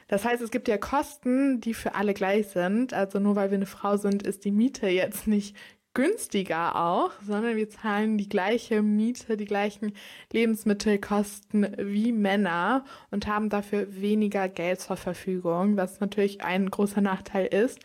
Das 0.09 0.25
heißt, 0.25 0.43
es 0.43 0.51
gibt 0.51 0.67
ja 0.67 0.77
Kosten, 0.77 1.61
die 1.61 1.75
für 1.75 1.95
alle 1.95 2.15
gleich 2.15 2.49
sind. 2.49 2.93
Also 2.93 3.21
nur 3.21 3.37
weil 3.37 3.51
wir 3.51 3.59
eine 3.59 3.67
Frau 3.67 3.97
sind, 3.97 4.25
ist 4.25 4.45
die 4.45 4.51
Miete 4.51 4.89
jetzt 4.89 5.29
nicht 5.29 5.57
günstiger 5.95 6.77
auch, 6.77 7.13
sondern 7.25 7.57
wir 7.57 7.71
zahlen 7.71 8.19
die 8.19 8.29
gleiche 8.29 8.83
Miete, 8.83 9.37
die 9.37 9.45
gleichen 9.45 9.93
Lebensmittelkosten 10.33 11.77
wie 11.79 12.13
Männer 12.13 12.85
und 13.11 13.27
haben 13.27 13.49
dafür 13.49 13.87
weniger 13.95 14.49
Geld 14.49 14.81
zur 14.81 14.97
Verfügung, 14.97 15.77
was 15.77 16.01
natürlich 16.01 16.43
ein 16.43 16.69
großer 16.69 17.01
Nachteil 17.01 17.47
ist. 17.47 17.79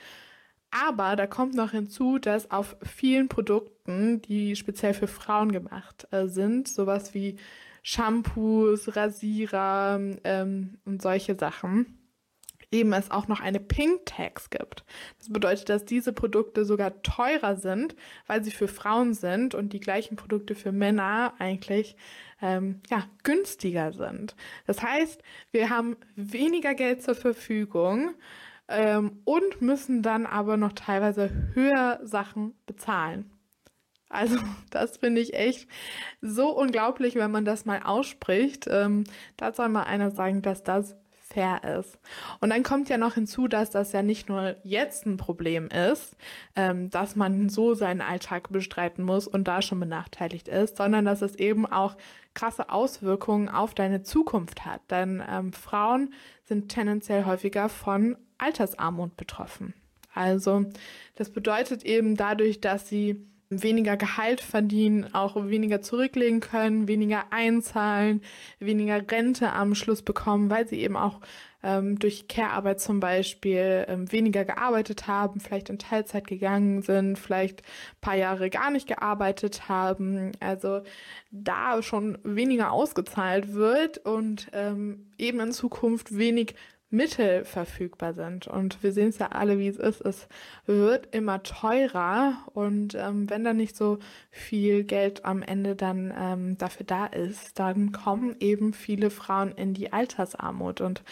Aber 0.71 1.15
da 1.15 1.27
kommt 1.27 1.55
noch 1.55 1.71
hinzu, 1.71 2.19
dass 2.19 2.51
auf 2.51 2.75
vielen 2.83 3.27
Produkten, 3.27 4.21
die 4.21 4.55
speziell 4.55 4.93
für 4.93 5.07
Frauen 5.07 5.51
gemacht 5.51 6.07
äh, 6.11 6.27
sind, 6.27 6.67
sowas 6.67 7.13
wie 7.13 7.37
Shampoos, 7.81 8.95
Rasierer 8.95 9.99
ähm, 10.23 10.77
und 10.85 11.01
solche 11.01 11.35
Sachen, 11.35 11.98
eben 12.71 12.93
es 12.93 13.11
auch 13.11 13.27
noch 13.27 13.39
eine 13.39 13.59
Pink 13.59 14.05
Tax 14.05 14.49
gibt. 14.49 14.83
Das 15.17 15.29
bedeutet, 15.29 15.69
dass 15.69 15.85
diese 15.85 16.13
Produkte 16.13 16.65
sogar 16.65 17.01
teurer 17.01 17.55
sind, 17.55 17.95
weil 18.27 18.43
sie 18.43 18.51
für 18.51 18.67
Frauen 18.67 19.13
sind 19.13 19.55
und 19.55 19.73
die 19.73 19.79
gleichen 19.79 20.15
Produkte 20.15 20.55
für 20.55 20.71
Männer 20.71 21.33
eigentlich 21.39 21.95
ähm, 22.41 22.81
ja, 22.89 23.05
günstiger 23.23 23.91
sind. 23.91 24.35
Das 24.67 24.81
heißt, 24.81 25.21
wir 25.51 25.69
haben 25.69 25.97
weniger 26.15 26.75
Geld 26.75 27.01
zur 27.01 27.15
Verfügung 27.15 28.11
ähm, 28.67 29.19
und 29.25 29.61
müssen 29.61 30.03
dann 30.03 30.25
aber 30.25 30.57
noch 30.57 30.73
teilweise 30.73 31.31
höher 31.53 31.99
Sachen 32.03 32.53
bezahlen. 32.65 33.31
Also 34.09 34.37
das 34.69 34.97
finde 34.97 35.21
ich 35.21 35.33
echt 35.33 35.67
so 36.21 36.49
unglaublich, 36.49 37.15
wenn 37.15 37.31
man 37.31 37.45
das 37.45 37.65
mal 37.65 37.81
ausspricht. 37.83 38.67
Ähm, 38.69 39.05
da 39.37 39.53
soll 39.53 39.69
mal 39.69 39.83
einer 39.83 40.11
sagen, 40.11 40.41
dass 40.41 40.63
das 40.63 40.95
fair 41.31 41.63
ist. 41.79 41.99
Und 42.39 42.49
dann 42.49 42.63
kommt 42.63 42.89
ja 42.89 42.97
noch 42.97 43.13
hinzu, 43.13 43.47
dass 43.47 43.69
das 43.69 43.91
ja 43.91 44.01
nicht 44.01 44.29
nur 44.29 44.55
jetzt 44.63 45.05
ein 45.05 45.17
Problem 45.17 45.67
ist, 45.67 46.15
ähm, 46.55 46.89
dass 46.89 47.15
man 47.15 47.49
so 47.49 47.73
seinen 47.73 48.01
Alltag 48.01 48.49
bestreiten 48.51 49.03
muss 49.03 49.27
und 49.27 49.47
da 49.47 49.61
schon 49.61 49.79
benachteiligt 49.79 50.47
ist, 50.47 50.77
sondern 50.77 51.05
dass 51.05 51.21
es 51.21 51.35
eben 51.35 51.65
auch 51.65 51.95
krasse 52.33 52.69
Auswirkungen 52.69 53.49
auf 53.49 53.73
deine 53.73 54.03
Zukunft 54.03 54.65
hat. 54.65 54.81
Denn 54.89 55.23
ähm, 55.29 55.53
Frauen 55.53 56.13
sind 56.45 56.69
tendenziell 56.69 57.25
häufiger 57.25 57.69
von 57.69 58.17
Altersarmut 58.37 59.15
betroffen. 59.17 59.73
Also 60.13 60.65
das 61.15 61.29
bedeutet 61.29 61.83
eben 61.83 62.15
dadurch, 62.15 62.59
dass 62.61 62.89
sie 62.89 63.28
weniger 63.49 63.97
Gehalt 63.97 64.41
verdienen, 64.41 65.13
auch 65.13 65.35
weniger 65.47 65.81
zurücklegen 65.81 66.39
können, 66.39 66.87
weniger 66.87 67.25
einzahlen, 67.31 68.21
weniger 68.59 69.01
Rente 69.09 69.51
am 69.53 69.73
Schluss 69.75 70.03
bekommen, 70.03 70.49
weil 70.49 70.67
sie 70.67 70.79
eben 70.79 70.95
auch 70.95 71.19
ähm, 71.63 71.99
durch 71.99 72.27
Care-Arbeit 72.27 72.79
zum 72.79 72.99
Beispiel 72.99 73.85
ähm, 73.87 74.11
weniger 74.11 74.45
gearbeitet 74.45 75.07
haben, 75.07 75.39
vielleicht 75.39 75.69
in 75.69 75.79
Teilzeit 75.79 76.27
gegangen 76.27 76.83
sind, 76.83 77.17
vielleicht 77.17 77.63
paar 78.01 78.15
Jahre 78.15 78.49
gar 78.49 78.71
nicht 78.71 78.87
gearbeitet 78.87 79.67
haben. 79.67 80.31
Also 80.39 80.81
da 81.31 81.81
schon 81.81 82.17
weniger 82.23 82.71
ausgezahlt 82.71 83.53
wird 83.53 83.97
und 83.97 84.47
ähm, 84.53 85.07
eben 85.17 85.39
in 85.39 85.51
Zukunft 85.51 86.15
wenig 86.15 86.55
Mittel 86.89 87.45
verfügbar 87.45 88.13
sind. 88.13 88.47
Und 88.47 88.81
wir 88.81 88.91
sehen 88.91 89.09
es 89.09 89.19
ja 89.19 89.27
alle, 89.27 89.59
wie 89.59 89.67
es 89.67 89.77
ist. 89.77 90.01
Es 90.01 90.27
wird 90.65 91.13
immer 91.13 91.43
teurer 91.43 92.37
und 92.53 92.95
ähm, 92.95 93.29
wenn 93.29 93.43
da 93.43 93.53
nicht 93.53 93.75
so 93.75 93.99
viel 94.31 94.83
Geld 94.83 95.25
am 95.25 95.41
Ende 95.41 95.75
dann 95.75 96.13
ähm, 96.17 96.57
dafür 96.57 96.85
da 96.85 97.05
ist, 97.05 97.59
dann 97.59 97.91
kommen 97.91 98.35
eben 98.39 98.73
viele 98.73 99.09
Frauen 99.09 99.51
in 99.51 99.73
die 99.73 99.93
Altersarmut. 99.93 100.81
Und 100.81 101.03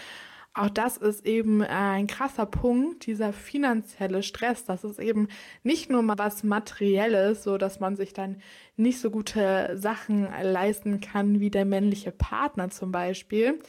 auch 0.58 0.70
das 0.70 0.98
ist 0.98 1.24
eben 1.28 1.62
ein 1.62 2.08
krasser 2.08 2.48
Punkt, 2.48 3.06
dieser 3.06 3.32
finanzielle 3.32 4.24
Stress. 4.24 4.66
Das 4.66 4.84
ist 4.84 5.00
eben 5.00 5.28
nicht 5.62 5.92
nur 5.92 6.02
mal 6.02 6.18
was 6.18 6.44
Materielles, 6.44 7.44
so 7.44 7.60
dass 7.60 7.80
man 7.80 7.96
sich 7.96 8.14
dann 8.14 8.42
nicht 8.76 9.00
so 9.00 9.12
gute 9.12 9.78
Sachen 9.78 10.28
leisten 10.42 11.00
kann 11.00 11.40
wie 11.40 11.52
der 11.52 11.66
männliche 11.66 12.12
Partner 12.12 12.72
zum 12.72 12.92
Beispiel, 12.92 13.60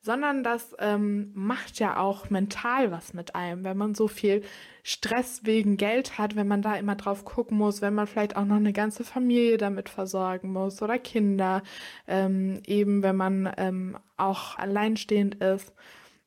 sondern 0.00 0.44
das 0.44 0.74
ähm, 0.78 1.32
macht 1.34 1.78
ja 1.80 1.98
auch 1.98 2.30
mental 2.30 2.90
was 2.90 3.14
mit 3.14 3.34
einem, 3.34 3.64
wenn 3.64 3.76
man 3.76 3.94
so 3.94 4.08
viel 4.08 4.42
Stress 4.82 5.40
wegen 5.44 5.76
Geld 5.76 6.18
hat, 6.18 6.36
wenn 6.36 6.48
man 6.48 6.62
da 6.62 6.76
immer 6.76 6.94
drauf 6.94 7.24
gucken 7.24 7.58
muss, 7.58 7.82
wenn 7.82 7.94
man 7.94 8.06
vielleicht 8.06 8.36
auch 8.36 8.44
noch 8.44 8.56
eine 8.56 8.72
ganze 8.72 9.04
Familie 9.04 9.58
damit 9.58 9.88
versorgen 9.88 10.52
muss 10.52 10.80
oder 10.82 10.98
Kinder, 10.98 11.62
ähm, 12.06 12.62
eben 12.66 13.02
wenn 13.02 13.16
man 13.16 13.52
ähm, 13.56 13.98
auch 14.16 14.56
alleinstehend 14.56 15.36
ist. 15.36 15.74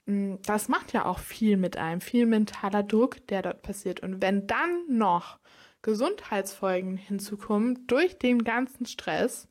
Mm, 0.06 0.36
das 0.46 0.68
macht 0.68 0.94
ja 0.94 1.06
auch 1.06 1.20
viel 1.20 1.58
mit 1.58 1.78
einem, 1.78 2.02
viel 2.02 2.26
mentaler 2.26 2.84
Druck, 2.84 3.26
der 3.28 3.42
dort 3.42 3.62
passiert. 3.62 4.02
Und 4.02 4.22
wenn 4.22 4.48
dann 4.48 4.84
noch 4.90 5.40
Gesundheitsfolgen 5.82 6.98
hinzukommen 6.98 7.88
durch 7.88 8.18
den 8.20 8.44
ganzen 8.44 8.86
Stress, 8.86 9.48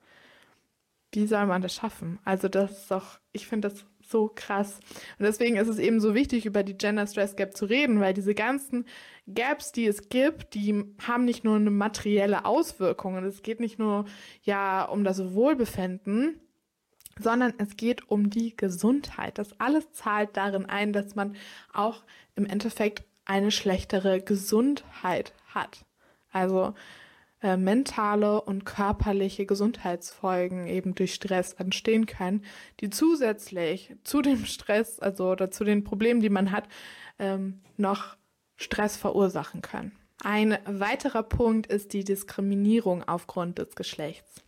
wie 1.12 1.27
soll 1.27 1.47
man 1.47 1.62
das 1.62 1.75
schaffen? 1.75 2.21
Also 2.25 2.49
das 2.49 2.83
ist 2.83 2.91
doch, 2.91 3.19
ich 3.33 3.47
finde 3.47 3.69
das 3.69 3.85
so 4.11 4.31
krass. 4.35 4.81
Und 5.19 5.25
deswegen 5.25 5.57
ist 5.57 5.69
es 5.69 5.79
eben 5.79 6.00
so 6.00 6.14
wichtig, 6.14 6.47
über 6.47 6.62
die 6.62 6.76
Gender 6.76 7.07
Stress 7.07 7.37
Gap 7.37 7.57
zu 7.57 7.67
reden, 7.67 8.00
weil 8.00 8.14
diese 8.14 8.35
ganzen 8.35 8.85
Gaps, 9.33 9.73
die 9.73 9.87
es 9.87 10.09
gibt, 10.09 10.55
die 10.55 10.85
haben 11.07 11.25
nicht 11.25 11.45
nur 11.45 11.57
eine 11.57 11.71
materielle 11.71 12.45
Auswirkung. 12.45 13.14
Und 13.14 13.25
es 13.25 13.43
geht 13.43 13.61
nicht 13.61 13.79
nur 13.79 14.07
ja 14.43 14.85
um 14.85 15.05
das 15.05 15.35
Wohlbefinden, 15.35 16.40
sondern 17.19 17.55
es 17.59 17.76
geht 17.76 18.09
um 18.11 18.31
die 18.31 18.57
Gesundheit. 18.57 19.38
Das 19.38 19.59
alles 19.61 19.93
zahlt 19.93 20.37
darin 20.37 20.67
ein, 20.67 20.93
dass 20.93 21.14
man 21.14 21.37
auch 21.73 22.02
im 22.35 22.47
Endeffekt 22.47 23.05
eine 23.25 23.50
schlechtere 23.50 24.21
Gesundheit 24.21 25.35
hat. 25.47 25.85
Also 26.33 26.75
äh, 27.43 27.57
mentale 27.57 28.43
und 28.43 28.65
körperliche 28.65 29.47
Gesundheitsfolgen 29.47 30.67
eben 30.67 30.95
durch 30.95 31.15
Stress 31.15 31.55
entstehen 31.55 32.07
können, 32.07 32.45
die 32.81 32.91
zusätzlich 32.91 33.95
zu 34.05 34.23
dem 34.23 34.45
Stress, 34.45 35.01
also 35.01 35.31
oder 35.31 35.51
zu 35.51 35.65
den 35.65 35.85
Problemen, 35.85 36.21
die 36.21 36.31
man 36.31 36.53
hat, 36.53 36.69
ähm, 37.19 37.61
noch 37.77 38.17
Stress 38.57 38.97
verursachen 38.97 39.63
können. 39.63 39.93
Ein 40.23 40.59
weiterer 40.67 41.23
Punkt 41.23 41.67
ist 41.67 41.95
die 41.95 42.05
Diskriminierung 42.05 43.05
aufgrund 43.09 43.59
des 43.59 43.75
Geschlechts 43.75 44.43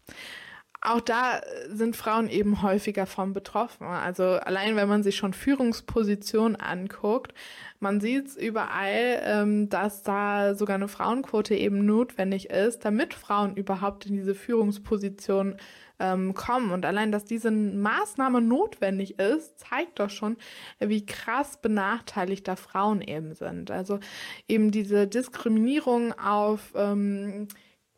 auch 0.85 1.01
da 1.01 1.41
sind 1.69 1.95
Frauen 1.95 2.29
eben 2.29 2.61
häufiger 2.61 3.07
von 3.07 3.33
betroffen. 3.33 3.87
Also 3.87 4.25
allein 4.25 4.75
wenn 4.75 4.89
man 4.89 5.05
sich 5.05 5.17
schon 5.17 5.33
Führungspositionen 5.33 6.57
anguckt, 6.57 7.33
man 7.79 8.01
sieht 8.01 8.27
es 8.27 8.37
überall, 8.37 9.23
ähm, 9.25 9.69
dass 9.69 10.03
da 10.03 10.55
sogar 10.55 10.75
eine 10.75 10.89
Frauenquote 10.89 11.55
eben 11.55 11.87
notwendig 11.87 12.51
ist, 12.51 12.85
damit 12.85 13.15
Frauen 13.15 13.57
überhaupt 13.57 14.07
in 14.07 14.17
diese 14.17 14.35
Führungsposition 14.35 15.57
ähm, 16.01 16.35
kommen. 16.35 16.73
Und 16.73 16.85
allein, 16.85 17.13
dass 17.13 17.25
diese 17.25 17.53
Maßnahme 17.53 18.41
notwendig 18.41 19.21
ist, 19.21 19.61
zeigt 19.61 20.01
doch 20.01 20.11
schon, 20.11 20.37
wie 20.81 21.07
krass 21.07 21.59
benachteiligt 21.63 22.49
da 22.49 22.57
Frauen 22.57 23.03
eben 23.03 23.35
sind. 23.35 23.71
Also 23.71 24.01
eben 24.49 24.73
diese 24.73 25.07
Diskriminierung 25.07 26.13
auf 26.19 26.73
ähm, 26.75 27.47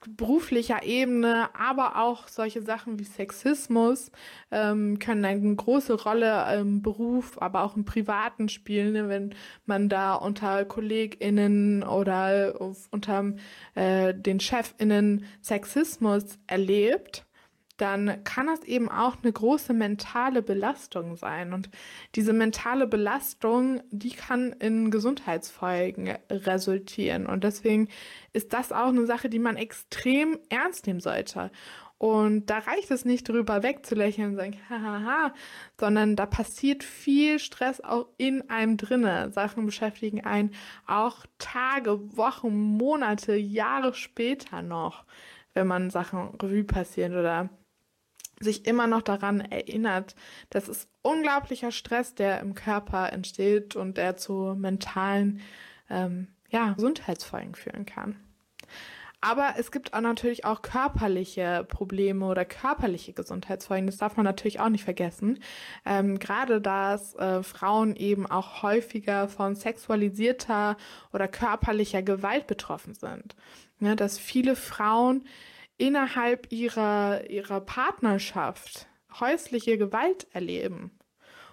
beruflicher 0.09 0.83
Ebene, 0.83 1.49
aber 1.55 2.03
auch 2.03 2.29
solche 2.29 2.63
Sachen 2.63 2.99
wie 2.99 3.05
Sexismus 3.05 4.11
ähm, 4.51 4.99
können 4.99 5.25
eine 5.25 5.55
große 5.55 5.95
Rolle 5.95 6.59
im 6.59 6.83
Beruf, 6.83 7.41
aber 7.41 7.63
auch 7.63 7.77
im 7.77 7.85
Privaten 7.85 8.49
spielen, 8.49 8.93
ne? 8.93 9.09
wenn 9.09 9.35
man 9.67 9.89
da 9.89 10.15
unter 10.15 10.65
KollegInnen 10.65 11.83
oder 11.83 12.61
unter 12.91 13.33
äh, 13.75 14.15
den 14.15 14.39
ChefInnen 14.39 15.25
Sexismus 15.41 16.39
erlebt 16.47 17.25
dann 17.77 18.23
kann 18.23 18.47
das 18.47 18.63
eben 18.63 18.89
auch 18.89 19.17
eine 19.23 19.33
große 19.33 19.73
mentale 19.73 20.43
Belastung 20.43 21.17
sein. 21.17 21.53
Und 21.53 21.71
diese 22.15 22.33
mentale 22.33 22.87
Belastung, 22.87 23.83
die 23.91 24.13
kann 24.13 24.53
in 24.53 24.91
Gesundheitsfolgen 24.91 26.17
resultieren. 26.31 27.27
Und 27.27 27.43
deswegen 27.43 27.89
ist 28.33 28.53
das 28.53 28.71
auch 28.71 28.89
eine 28.89 29.07
Sache, 29.07 29.29
die 29.29 29.41
man 29.41 29.57
extrem 29.57 30.39
ernst 30.51 30.87
nehmen 30.87 31.01
sollte. 31.01 31.51
Und 31.99 32.51
da 32.51 32.59
reicht 32.59 32.91
es 32.91 33.05
nicht 33.05 33.29
drüber 33.29 33.63
wegzulächeln 33.63 34.31
und 34.31 34.37
sagen, 34.37 34.59
hahaha, 34.69 35.33
sondern 35.81 36.17
da 36.17 36.27
passiert 36.27 36.85
viel 36.85 37.39
Stress 37.39 37.81
auch 37.81 38.09
in 38.19 38.51
einem 38.51 38.77
drinne. 38.77 39.33
Sachen 39.33 39.65
beschäftigen 39.67 40.25
einen 40.25 40.55
auch 40.87 41.25
Tage, 41.39 42.17
Wochen, 42.17 42.55
Monate, 42.55 43.35
Jahre 43.35 43.95
später 43.95 44.63
noch, 44.63 45.05
wenn 45.55 45.67
man 45.67 45.91
Sachen 45.91 46.35
Revue 46.41 46.65
passiert 46.65 47.13
oder 47.13 47.49
sich 48.41 48.67
immer 48.67 48.87
noch 48.87 49.03
daran 49.03 49.41
erinnert. 49.41 50.15
Das 50.51 50.69
ist 50.69 50.89
unglaublicher 51.03 51.71
Stress, 51.71 52.15
der 52.15 52.41
im 52.41 52.55
Körper 52.55 53.13
entsteht 53.13 53.77
und 53.77 53.97
der 53.97 54.17
zu 54.17 54.55
mentalen 54.57 55.41
ähm, 55.91 56.29
ja, 56.51 56.73
Gesundheitsfolgen 56.73 57.55
führen 57.55 57.87
kann. 57.87 58.17
Aber 59.25 59.55
es 59.57 59.73
gibt 59.73 59.95
auch 59.95 60.03
natürlich 60.03 60.45
auch 60.45 60.61
körperliche 60.61 61.65
Probleme 61.67 62.27
oder 62.27 62.45
körperliche 62.45 63.15
Gesundheitsfolgen. 63.15 63.87
Das 63.87 63.97
darf 63.97 64.19
man 64.19 64.25
natürlich 64.25 64.61
auch 64.61 64.69
nicht 64.69 64.85
vergessen. 64.85 65.39
Ähm, 65.87 66.19
gerade 66.19 66.61
dass 66.61 67.15
äh, 67.15 67.43
Frauen 67.43 67.97
eben 67.97 68.27
auch 68.27 68.63
häufiger 68.63 69.29
von 69.29 69.55
sexualisierter 69.55 70.77
oder 71.15 71.27
körperlicher 71.27 72.03
Gewalt 72.03 72.47
betroffen 72.47 72.93
sind. 72.93 73.35
Ja, 73.81 73.95
dass 73.95 74.19
viele 74.19 74.57
Frauen 74.57 75.25
innerhalb 75.77 76.51
ihrer, 76.53 77.29
ihrer 77.29 77.61
Partnerschaft 77.61 78.87
häusliche 79.21 79.79
Gewalt 79.79 80.27
erleben. 80.33 80.93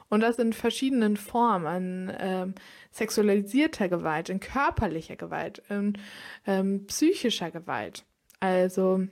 Und 0.09 0.21
das 0.21 0.39
in 0.39 0.51
verschiedenen 0.51 1.15
Formen, 1.15 2.11
ähm, 2.19 2.55
sexualisierter 2.91 3.87
Gewalt, 3.87 4.27
in 4.29 4.41
körperlicher 4.41 5.15
Gewalt, 5.15 5.63
in 5.69 5.97
ähm, 6.45 6.85
psychischer 6.87 7.49
Gewalt. 7.49 8.03
Also 8.41 9.07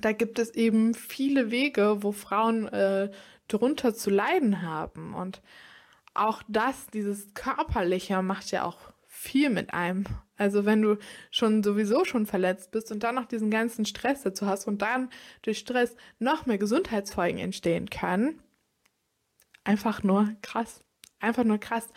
da 0.00 0.12
gibt 0.12 0.38
es 0.38 0.54
eben 0.54 0.94
viele 0.94 1.50
Wege, 1.50 2.02
wo 2.02 2.12
Frauen 2.12 2.66
äh, 2.68 3.10
drunter 3.48 3.94
zu 3.94 4.08
leiden 4.08 4.62
haben. 4.62 5.14
Und 5.14 5.42
auch 6.14 6.42
das, 6.48 6.86
dieses 6.86 7.34
Körperliche, 7.34 8.22
macht 8.22 8.50
ja 8.50 8.64
auch 8.64 8.78
viel 9.26 9.50
mit 9.50 9.74
einem. 9.74 10.04
Also 10.36 10.64
wenn 10.64 10.82
du 10.82 10.98
schon 11.30 11.62
sowieso 11.62 12.04
schon 12.04 12.26
verletzt 12.26 12.70
bist 12.70 12.92
und 12.92 13.02
dann 13.02 13.14
noch 13.14 13.26
diesen 13.26 13.50
ganzen 13.50 13.86
Stress 13.86 14.22
dazu 14.22 14.46
hast 14.46 14.66
und 14.66 14.82
dann 14.82 15.10
durch 15.42 15.58
Stress 15.58 15.96
noch 16.18 16.46
mehr 16.46 16.58
Gesundheitsfolgen 16.58 17.38
entstehen 17.38 17.90
können, 17.90 18.40
einfach 19.64 20.02
nur 20.02 20.34
krass. 20.42 20.82
Einfach 21.18 21.44
nur 21.44 21.58
krass. 21.58 21.88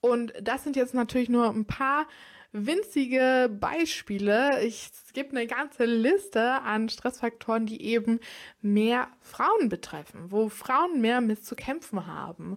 Und 0.00 0.32
das 0.42 0.64
sind 0.64 0.76
jetzt 0.76 0.94
natürlich 0.94 1.28
nur 1.28 1.48
ein 1.48 1.64
paar 1.64 2.06
winzige 2.54 3.50
Beispiele. 3.60 4.64
Ich, 4.64 4.90
es 4.92 5.12
gibt 5.12 5.32
eine 5.32 5.46
ganze 5.46 5.84
Liste 5.84 6.62
an 6.62 6.88
Stressfaktoren, 6.88 7.66
die 7.66 7.82
eben 7.82 8.20
mehr 8.62 9.08
Frauen 9.20 9.68
betreffen, 9.68 10.30
wo 10.30 10.48
Frauen 10.48 11.00
mehr 11.00 11.20
mit 11.20 11.44
zu 11.44 11.56
kämpfen 11.56 12.06
haben. 12.06 12.56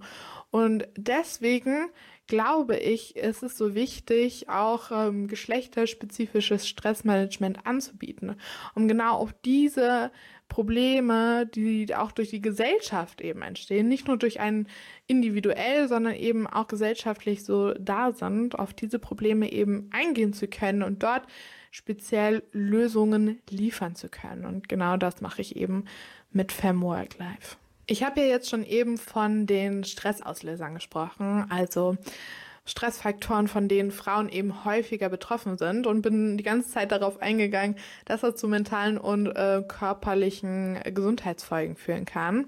Und 0.52 0.88
deswegen 0.96 1.90
glaube 2.28 2.78
ich, 2.78 3.16
ist 3.16 3.42
es 3.42 3.58
so 3.58 3.74
wichtig, 3.74 4.50
auch 4.50 4.92
ähm, 4.92 5.28
geschlechterspezifisches 5.28 6.68
Stressmanagement 6.68 7.66
anzubieten, 7.66 8.36
um 8.76 8.88
genau 8.88 9.16
auf 9.16 9.34
diese 9.46 10.12
Probleme, 10.50 11.46
die 11.46 11.94
auch 11.96 12.12
durch 12.12 12.30
die 12.30 12.42
Gesellschaft 12.42 13.22
eben 13.22 13.42
entstehen, 13.42 13.88
nicht 13.88 14.08
nur 14.08 14.18
durch 14.18 14.40
einen 14.40 14.68
individuell, 15.06 15.88
sondern 15.88 16.16
eben 16.16 16.48
auch 16.48 16.68
gesellschaftlich 16.68 17.44
so 17.44 17.74
da 17.74 18.12
sind, 18.12 18.58
auf 18.58 18.74
diese 18.74 19.00
Probleme 19.00 19.52
eben 19.52 19.90
eingehen 19.92 20.34
zu 20.34 20.48
können 20.48 20.84
und 20.84 21.04
dort 21.04 21.24
speziell 21.72 22.44
Lösungen 22.54 23.40
liefern 23.50 23.96
zu 23.96 24.10
können. 24.10 24.46
Und 24.46 24.70
genau 24.70 24.98
das 24.98 25.22
mache 25.22 25.42
ich 25.42 25.56
eben 25.56 25.86
mit 26.32 26.52
Femwork 26.52 27.18
Life. 27.18 27.58
Ich 27.86 28.04
habe 28.04 28.22
ja 28.22 28.28
jetzt 28.28 28.50
schon 28.50 28.66
eben 28.66 28.98
von 28.98 29.46
den 29.46 29.84
Stressauslösern 29.84 30.76
gesprochen, 30.76 31.46
also 31.50 31.98
Stressfaktoren, 32.68 33.48
von 33.48 33.68
denen 33.68 33.92
Frauen 33.92 34.30
eben 34.30 34.66
häufiger 34.66 35.10
betroffen 35.10 35.58
sind 35.58 35.88
und 35.88 36.04
bin 36.04 36.38
die 36.38 36.44
ganze 36.44 36.70
Zeit 36.70 36.92
darauf 36.92 37.22
eingegangen, 37.22 37.78
dass 38.06 38.22
das 38.22 38.36
zu 38.36 38.48
mentalen 38.48 38.98
und 38.98 39.28
äh, 39.28 39.64
körperlichen 39.68 40.80
Gesundheitsfolgen 40.94 41.76
führen 41.76 42.06
kann. 42.06 42.46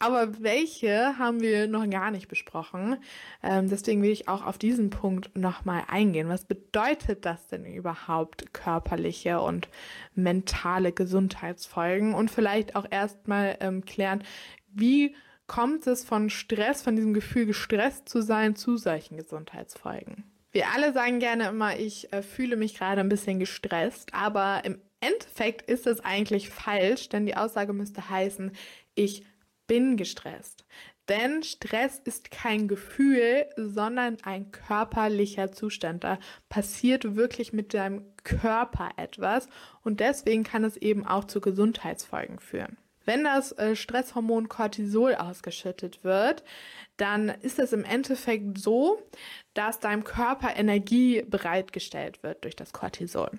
Aber 0.00 0.42
welche 0.42 1.16
haben 1.18 1.40
wir 1.40 1.66
noch 1.66 1.88
gar 1.88 2.10
nicht 2.10 2.28
besprochen. 2.28 2.98
Ähm, 3.42 3.70
deswegen 3.70 4.02
will 4.02 4.10
ich 4.10 4.28
auch 4.28 4.44
auf 4.44 4.58
diesen 4.58 4.90
Punkt 4.90 5.34
nochmal 5.36 5.84
eingehen. 5.88 6.28
Was 6.28 6.44
bedeutet 6.44 7.24
das 7.24 7.46
denn 7.46 7.64
überhaupt 7.64 8.52
körperliche 8.52 9.40
und 9.40 9.68
mentale 10.14 10.92
Gesundheitsfolgen? 10.92 12.12
Und 12.12 12.30
vielleicht 12.30 12.76
auch 12.76 12.86
erstmal 12.90 13.56
ähm, 13.60 13.84
klären, 13.84 14.24
wie 14.74 15.14
kommt 15.46 15.86
es 15.86 16.04
von 16.04 16.30
Stress, 16.30 16.82
von 16.82 16.96
diesem 16.96 17.14
Gefühl 17.14 17.46
gestresst 17.46 18.08
zu 18.08 18.22
sein, 18.22 18.56
zu 18.56 18.76
solchen 18.76 19.16
Gesundheitsfolgen. 19.16 20.24
Wir 20.52 20.68
alle 20.72 20.92
sagen 20.92 21.18
gerne 21.18 21.48
immer, 21.48 21.78
ich 21.78 22.12
äh, 22.12 22.22
fühle 22.22 22.56
mich 22.56 22.76
gerade 22.76 23.00
ein 23.00 23.08
bisschen 23.08 23.40
gestresst, 23.40 24.14
aber 24.14 24.64
im 24.64 24.80
Endeffekt 25.00 25.68
ist 25.68 25.86
es 25.86 26.00
eigentlich 26.00 26.48
falsch, 26.48 27.08
denn 27.08 27.26
die 27.26 27.36
Aussage 27.36 27.72
müsste 27.72 28.08
heißen, 28.08 28.52
ich 28.94 29.26
bin 29.66 29.96
gestresst. 29.96 30.64
Denn 31.08 31.42
Stress 31.42 31.98
ist 31.98 32.30
kein 32.30 32.66
Gefühl, 32.66 33.46
sondern 33.56 34.16
ein 34.22 34.52
körperlicher 34.52 35.52
Zustand. 35.52 36.04
Da 36.04 36.18
passiert 36.48 37.16
wirklich 37.16 37.52
mit 37.52 37.74
deinem 37.74 38.04
Körper 38.22 38.90
etwas 38.96 39.48
und 39.82 40.00
deswegen 40.00 40.44
kann 40.44 40.64
es 40.64 40.78
eben 40.78 41.06
auch 41.06 41.24
zu 41.24 41.40
Gesundheitsfolgen 41.40 42.38
führen. 42.38 42.78
Wenn 43.04 43.24
das 43.24 43.52
äh, 43.52 43.76
Stresshormon 43.76 44.48
Cortisol 44.48 45.14
ausgeschüttet 45.14 46.04
wird, 46.04 46.44
dann 46.96 47.28
ist 47.28 47.58
es 47.58 47.72
im 47.72 47.84
Endeffekt 47.84 48.58
so, 48.58 49.02
dass 49.54 49.80
deinem 49.80 50.04
Körper 50.04 50.56
Energie 50.56 51.22
bereitgestellt 51.22 52.22
wird 52.22 52.44
durch 52.44 52.56
das 52.56 52.72
Cortisol. 52.72 53.30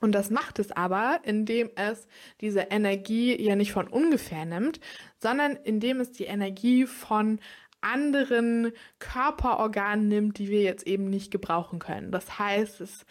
Und 0.00 0.12
das 0.12 0.30
macht 0.30 0.58
es 0.58 0.72
aber, 0.72 1.20
indem 1.22 1.70
es 1.76 2.08
diese 2.40 2.60
Energie 2.70 3.40
ja 3.40 3.54
nicht 3.54 3.72
von 3.72 3.86
ungefähr 3.86 4.44
nimmt, 4.44 4.80
sondern 5.20 5.52
indem 5.52 6.00
es 6.00 6.10
die 6.10 6.24
Energie 6.24 6.86
von 6.86 7.38
anderen 7.80 8.72
Körperorganen 8.98 10.08
nimmt, 10.08 10.38
die 10.38 10.48
wir 10.48 10.62
jetzt 10.62 10.86
eben 10.86 11.08
nicht 11.08 11.30
gebrauchen 11.30 11.78
können. 11.78 12.10
Das 12.10 12.38
heißt, 12.38 12.80
es 12.80 13.04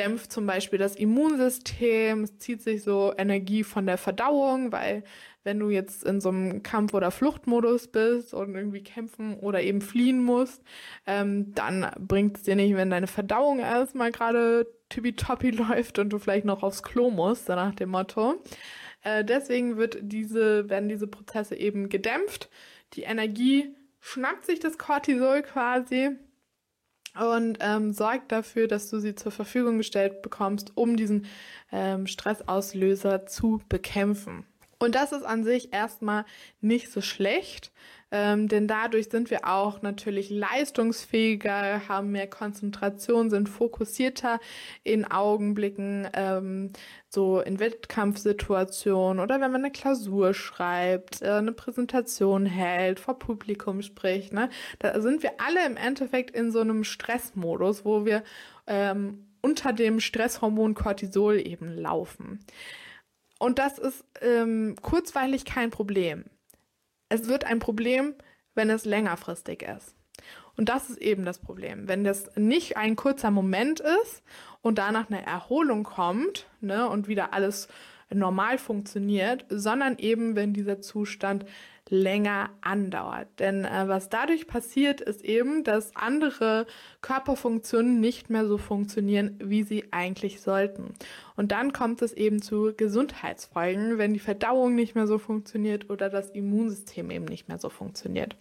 dämpft 0.00 0.32
zum 0.32 0.46
Beispiel 0.46 0.78
das 0.78 0.96
Immunsystem, 0.96 2.24
es 2.24 2.38
zieht 2.38 2.62
sich 2.62 2.82
so 2.82 3.12
Energie 3.18 3.64
von 3.64 3.84
der 3.84 3.98
Verdauung, 3.98 4.72
weil 4.72 5.04
wenn 5.44 5.58
du 5.58 5.68
jetzt 5.68 6.04
in 6.04 6.22
so 6.22 6.30
einem 6.30 6.62
Kampf- 6.62 6.94
oder 6.94 7.10
Fluchtmodus 7.10 7.88
bist 7.88 8.32
und 8.32 8.54
irgendwie 8.54 8.82
kämpfen 8.82 9.34
oder 9.34 9.62
eben 9.62 9.82
fliehen 9.82 10.22
musst, 10.22 10.62
ähm, 11.06 11.54
dann 11.54 11.90
bringt 11.98 12.38
es 12.38 12.42
dir 12.44 12.56
nicht, 12.56 12.76
wenn 12.76 12.88
deine 12.88 13.06
Verdauung 13.06 13.58
erstmal 13.58 14.10
gerade 14.10 14.66
tippitoppi 14.88 15.50
läuft 15.50 15.98
und 15.98 16.10
du 16.10 16.18
vielleicht 16.18 16.46
noch 16.46 16.62
aufs 16.62 16.82
Klo 16.82 17.10
musst, 17.10 17.48
nach 17.48 17.74
dem 17.74 17.90
Motto. 17.90 18.42
Äh, 19.02 19.22
deswegen 19.24 19.76
wird 19.76 19.98
diese, 20.00 20.70
werden 20.70 20.88
diese 20.88 21.08
Prozesse 21.08 21.56
eben 21.56 21.90
gedämpft. 21.90 22.48
Die 22.94 23.02
Energie 23.02 23.74
schnappt 24.00 24.46
sich 24.46 24.60
das 24.60 24.78
Cortisol 24.78 25.42
quasi 25.42 26.16
und 27.18 27.58
ähm, 27.60 27.92
sorgt 27.92 28.32
dafür, 28.32 28.68
dass 28.68 28.90
du 28.90 28.98
sie 28.98 29.14
zur 29.14 29.32
Verfügung 29.32 29.78
gestellt 29.78 30.22
bekommst, 30.22 30.72
um 30.76 30.96
diesen 30.96 31.26
ähm, 31.72 32.06
Stressauslöser 32.06 33.26
zu 33.26 33.60
bekämpfen. 33.68 34.44
Und 34.78 34.94
das 34.94 35.12
ist 35.12 35.24
an 35.24 35.44
sich 35.44 35.72
erstmal 35.72 36.24
nicht 36.60 36.90
so 36.90 37.00
schlecht, 37.00 37.70
ähm, 38.12 38.48
denn 38.48 38.66
dadurch 38.66 39.08
sind 39.08 39.30
wir 39.30 39.46
auch 39.46 39.82
natürlich 39.82 40.30
leistungsfähiger, 40.30 41.88
haben 41.88 42.10
mehr 42.10 42.26
Konzentration, 42.26 43.30
sind 43.30 43.48
fokussierter 43.48 44.40
in 44.82 45.04
Augenblicken, 45.04 46.08
ähm, 46.14 46.72
so 47.08 47.40
in 47.40 47.60
Wettkampfsituationen 47.60 49.22
oder 49.22 49.40
wenn 49.40 49.52
man 49.52 49.64
eine 49.64 49.72
Klausur 49.72 50.34
schreibt, 50.34 51.22
äh, 51.22 51.30
eine 51.30 51.52
Präsentation 51.52 52.46
hält, 52.46 52.98
vor 52.98 53.18
Publikum 53.18 53.82
spricht. 53.82 54.32
Ne? 54.32 54.48
Da 54.80 55.00
sind 55.00 55.22
wir 55.22 55.32
alle 55.38 55.64
im 55.66 55.76
Endeffekt 55.76 56.34
in 56.34 56.50
so 56.50 56.60
einem 56.60 56.84
Stressmodus, 56.84 57.84
wo 57.84 58.04
wir 58.04 58.24
ähm, 58.66 59.26
unter 59.42 59.72
dem 59.72 60.00
Stresshormon 60.00 60.74
Cortisol 60.74 61.38
eben 61.38 61.76
laufen. 61.76 62.40
Und 63.38 63.58
das 63.58 63.78
ist 63.78 64.04
ähm, 64.20 64.76
kurzweilig 64.82 65.44
kein 65.44 65.70
Problem. 65.70 66.24
Es 67.10 67.28
wird 67.28 67.44
ein 67.44 67.58
Problem, 67.58 68.14
wenn 68.54 68.70
es 68.70 68.86
längerfristig 68.86 69.62
ist. 69.62 69.94
Und 70.56 70.68
das 70.68 70.90
ist 70.90 70.98
eben 70.98 71.24
das 71.24 71.38
Problem. 71.38 71.88
Wenn 71.88 72.04
das 72.04 72.34
nicht 72.36 72.76
ein 72.76 72.96
kurzer 72.96 73.30
Moment 73.30 73.80
ist 73.80 74.22
und 74.62 74.78
danach 74.78 75.10
eine 75.10 75.24
Erholung 75.24 75.84
kommt 75.84 76.46
ne, 76.60 76.88
und 76.88 77.08
wieder 77.08 77.32
alles 77.34 77.68
normal 78.12 78.58
funktioniert, 78.58 79.44
sondern 79.48 79.98
eben, 79.98 80.36
wenn 80.36 80.52
dieser 80.52 80.80
Zustand 80.80 81.44
länger 81.90 82.50
andauert. 82.60 83.28
Denn 83.38 83.64
äh, 83.64 83.88
was 83.88 84.08
dadurch 84.08 84.46
passiert, 84.46 85.00
ist 85.00 85.24
eben, 85.24 85.64
dass 85.64 85.94
andere 85.96 86.66
Körperfunktionen 87.02 88.00
nicht 88.00 88.30
mehr 88.30 88.46
so 88.46 88.58
funktionieren, 88.58 89.36
wie 89.42 89.64
sie 89.64 89.84
eigentlich 89.90 90.40
sollten. 90.40 90.94
Und 91.36 91.52
dann 91.52 91.72
kommt 91.72 92.00
es 92.02 92.12
eben 92.12 92.40
zu 92.42 92.72
Gesundheitsfolgen, 92.76 93.98
wenn 93.98 94.14
die 94.14 94.20
Verdauung 94.20 94.74
nicht 94.74 94.94
mehr 94.94 95.08
so 95.08 95.18
funktioniert 95.18 95.90
oder 95.90 96.08
das 96.08 96.30
Immunsystem 96.30 97.10
eben 97.10 97.24
nicht 97.24 97.48
mehr 97.48 97.58
so 97.58 97.68
funktioniert. 97.68 98.36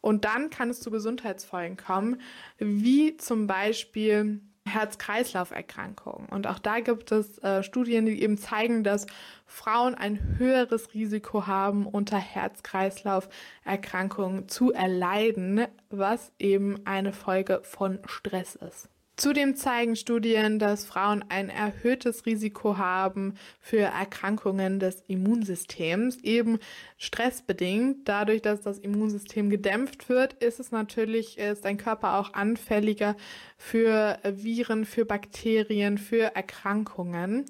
Und 0.00 0.24
dann 0.24 0.50
kann 0.50 0.68
es 0.68 0.80
zu 0.80 0.90
Gesundheitsfolgen 0.90 1.76
kommen, 1.76 2.20
wie 2.58 3.16
zum 3.16 3.46
Beispiel 3.46 4.40
Herz-Kreislauf-Erkrankungen. 4.66 6.28
Und 6.28 6.46
auch 6.46 6.58
da 6.58 6.80
gibt 6.80 7.10
es 7.12 7.38
äh, 7.38 7.62
Studien, 7.62 8.04
die 8.06 8.22
eben 8.22 8.36
zeigen, 8.38 8.84
dass 8.84 9.06
Frauen 9.46 9.94
ein 9.94 10.36
höheres 10.38 10.94
Risiko 10.94 11.46
haben, 11.46 11.86
unter 11.86 12.16
Herz-Kreislauf-Erkrankungen 12.18 14.48
zu 14.48 14.72
erleiden, 14.72 15.66
was 15.90 16.32
eben 16.38 16.86
eine 16.86 17.12
Folge 17.12 17.60
von 17.64 17.98
Stress 18.06 18.54
ist. 18.54 18.88
Zudem 19.22 19.54
zeigen 19.54 19.94
Studien, 19.94 20.58
dass 20.58 20.84
Frauen 20.84 21.24
ein 21.28 21.48
erhöhtes 21.48 22.26
Risiko 22.26 22.76
haben 22.76 23.34
für 23.60 23.78
Erkrankungen 23.78 24.80
des 24.80 25.04
Immunsystems, 25.06 26.16
eben 26.24 26.58
stressbedingt. 26.98 28.08
Dadurch, 28.08 28.42
dass 28.42 28.62
das 28.62 28.80
Immunsystem 28.80 29.48
gedämpft 29.48 30.08
wird, 30.08 30.32
ist 30.42 30.58
es 30.58 30.72
natürlich, 30.72 31.38
ist 31.38 31.64
dein 31.64 31.76
Körper 31.76 32.18
auch 32.18 32.34
anfälliger 32.34 33.14
für 33.56 34.18
Viren, 34.24 34.84
für 34.84 35.04
Bakterien, 35.04 35.98
für 35.98 36.34
Erkrankungen. 36.34 37.44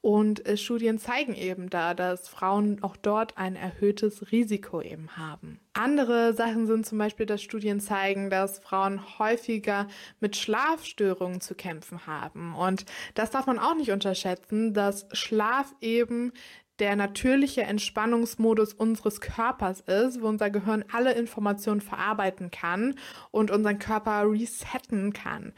Und 0.00 0.46
äh, 0.46 0.56
Studien 0.56 0.98
zeigen 0.98 1.34
eben 1.34 1.70
da, 1.70 1.94
dass 1.94 2.28
Frauen 2.28 2.82
auch 2.82 2.96
dort 2.96 3.36
ein 3.36 3.56
erhöhtes 3.56 4.30
Risiko 4.30 4.80
eben 4.80 5.16
haben. 5.16 5.60
Andere 5.72 6.34
Sachen 6.34 6.66
sind 6.66 6.86
zum 6.86 6.98
Beispiel, 6.98 7.26
dass 7.26 7.42
Studien 7.42 7.80
zeigen, 7.80 8.30
dass 8.30 8.60
Frauen 8.60 9.18
häufiger 9.18 9.88
mit 10.20 10.36
Schlafstörungen 10.36 11.40
zu 11.40 11.54
kämpfen 11.54 12.06
haben. 12.06 12.54
Und 12.54 12.84
das 13.14 13.30
darf 13.30 13.46
man 13.46 13.58
auch 13.58 13.74
nicht 13.74 13.90
unterschätzen, 13.90 14.72
dass 14.72 15.06
Schlaf 15.12 15.74
eben 15.80 16.32
der 16.78 16.96
natürliche 16.96 17.62
Entspannungsmodus 17.62 18.72
unseres 18.72 19.20
Körpers 19.20 19.80
ist, 19.80 20.22
wo 20.22 20.28
unser 20.28 20.50
Gehirn 20.50 20.84
alle 20.92 21.12
Informationen 21.12 21.80
verarbeiten 21.80 22.50
kann 22.50 22.94
und 23.30 23.50
unseren 23.50 23.78
Körper 23.78 24.30
resetten 24.30 25.12
kann. 25.12 25.52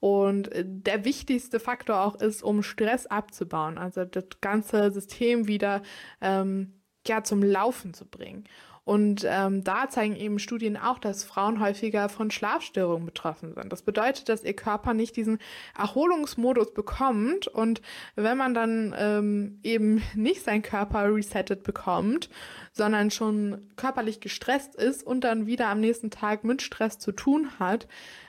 Und 0.00 0.50
der 0.54 1.04
wichtigste 1.04 1.60
Faktor 1.60 2.00
auch 2.00 2.16
ist, 2.16 2.42
um 2.42 2.62
Stress 2.62 3.06
abzubauen, 3.06 3.78
also 3.78 4.04
das 4.04 4.24
ganze 4.40 4.90
System 4.90 5.46
wieder 5.46 5.82
ähm, 6.20 6.80
ja, 7.06 7.22
zum 7.22 7.42
Laufen 7.42 7.94
zu 7.94 8.04
bringen. 8.04 8.44
Und 8.86 9.26
ähm, 9.28 9.64
da 9.64 9.88
zeigen 9.88 10.14
eben 10.14 10.38
Studien 10.38 10.76
auch, 10.76 11.00
dass 11.00 11.24
Frauen 11.24 11.58
häufiger 11.58 12.08
von 12.08 12.30
Schlafstörungen 12.30 13.04
betroffen 13.04 13.52
sind. 13.52 13.72
Das 13.72 13.82
bedeutet, 13.82 14.28
dass 14.28 14.44
ihr 14.44 14.54
Körper 14.54 14.94
nicht 14.94 15.16
diesen 15.16 15.40
Erholungsmodus 15.76 16.72
bekommt. 16.72 17.48
Und 17.48 17.82
wenn 18.14 18.38
man 18.38 18.54
dann 18.54 18.94
ähm, 18.96 19.58
eben 19.64 20.04
nicht 20.14 20.44
seinen 20.44 20.62
Körper 20.62 21.12
resettet 21.12 21.64
bekommt, 21.64 22.30
sondern 22.70 23.10
schon 23.10 23.68
körperlich 23.74 24.20
gestresst 24.20 24.76
ist 24.76 25.04
und 25.04 25.22
dann 25.22 25.48
wieder 25.48 25.66
am 25.66 25.80
nächsten 25.80 26.12
Tag 26.12 26.44
mit 26.44 26.62
Stress 26.62 27.00
zu 27.00 27.10
tun 27.10 27.58
hat, 27.58 27.88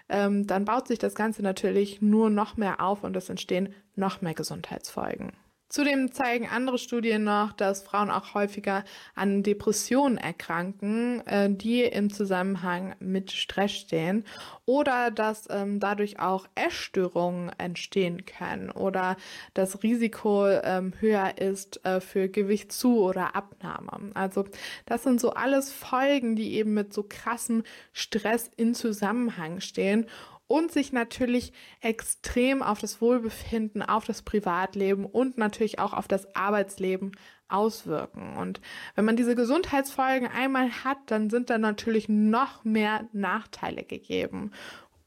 ähm, 0.10 0.48
dann 0.48 0.66
baut 0.66 0.88
sich 0.88 0.98
das 0.98 1.14
Ganze 1.14 1.44
natürlich 1.44 2.02
nur 2.02 2.32
noch 2.32 2.58
mehr 2.58 2.82
auf 2.82 3.04
und 3.04 3.16
es 3.16 3.30
entstehen 3.30 3.76
noch 3.96 4.22
mehr 4.24 4.34
Gesundheitsfolgen. 4.34 5.34
Zudem 5.70 6.14
zeigen 6.14 6.48
andere 6.48 6.78
Studien 6.78 7.26
noch, 7.26 7.52
dass 7.52 7.84
Frauen 7.84 8.10
auch 8.10 8.34
häufiger 8.34 8.86
an 9.16 9.44
Depressionen 9.44 10.18
erkranken, 10.18 11.26
äh, 11.28 11.50
die 11.50 11.84
im 11.84 12.12
Zusammenhang 12.12 12.96
mit 13.00 13.32
Stress 13.32 13.74
stehen 13.74 14.24
oder 14.66 15.12
dass 15.12 15.48
ähm, 15.50 15.82
dadurch 15.82 16.20
auch 16.20 16.48
Essstörungen 16.56 17.52
entstehen 17.58 18.26
können 18.26 18.72
oder 18.72 19.18
das 19.54 19.84
Risiko 19.84 20.48
ähm, 20.48 20.94
höher 21.00 21.38
ist 21.38 21.84
äh, 21.86 22.00
für 22.00 22.30
Gewichtszu- 22.30 23.02
oder 23.02 23.36
Abnahme. 23.36 24.12
Also 24.14 24.46
das 24.86 25.04
sind 25.04 25.20
so 25.20 25.32
alles 25.32 25.72
Folgen, 25.72 26.38
die 26.38 26.54
eben 26.54 26.74
mit 26.74 26.94
so 26.94 27.04
krassem 27.08 27.64
Stress 27.92 28.50
in 28.56 28.74
Zusammenhang 28.74 29.60
stehen 29.60 30.06
und 30.48 30.72
sich 30.72 30.94
natürlich 30.94 31.54
extrem 31.82 32.64
auf 32.64 32.80
das 32.80 33.02
Wohlbefinden, 33.02 33.84
auf 33.84 34.06
das 34.06 34.22
Privatleben 34.22 35.06
und 35.06 35.38
natürlich 35.38 35.80
auch 35.80 35.94
auf 35.94 36.08
das 36.08 36.36
Arbeitsleben 36.36 37.12
auswirken. 37.50 38.36
Und 38.38 38.62
wenn 38.96 39.06
man 39.06 39.18
diese 39.18 39.36
Gesundheitsfolgen 39.36 40.28
einmal 40.28 40.70
hat, 40.84 40.98
dann 41.08 41.30
sind 41.30 41.50
da 41.50 41.58
natürlich 41.58 42.10
noch 42.10 42.64
mehr 42.64 43.08
Nachteile 43.14 43.84
gegeben. 43.84 44.52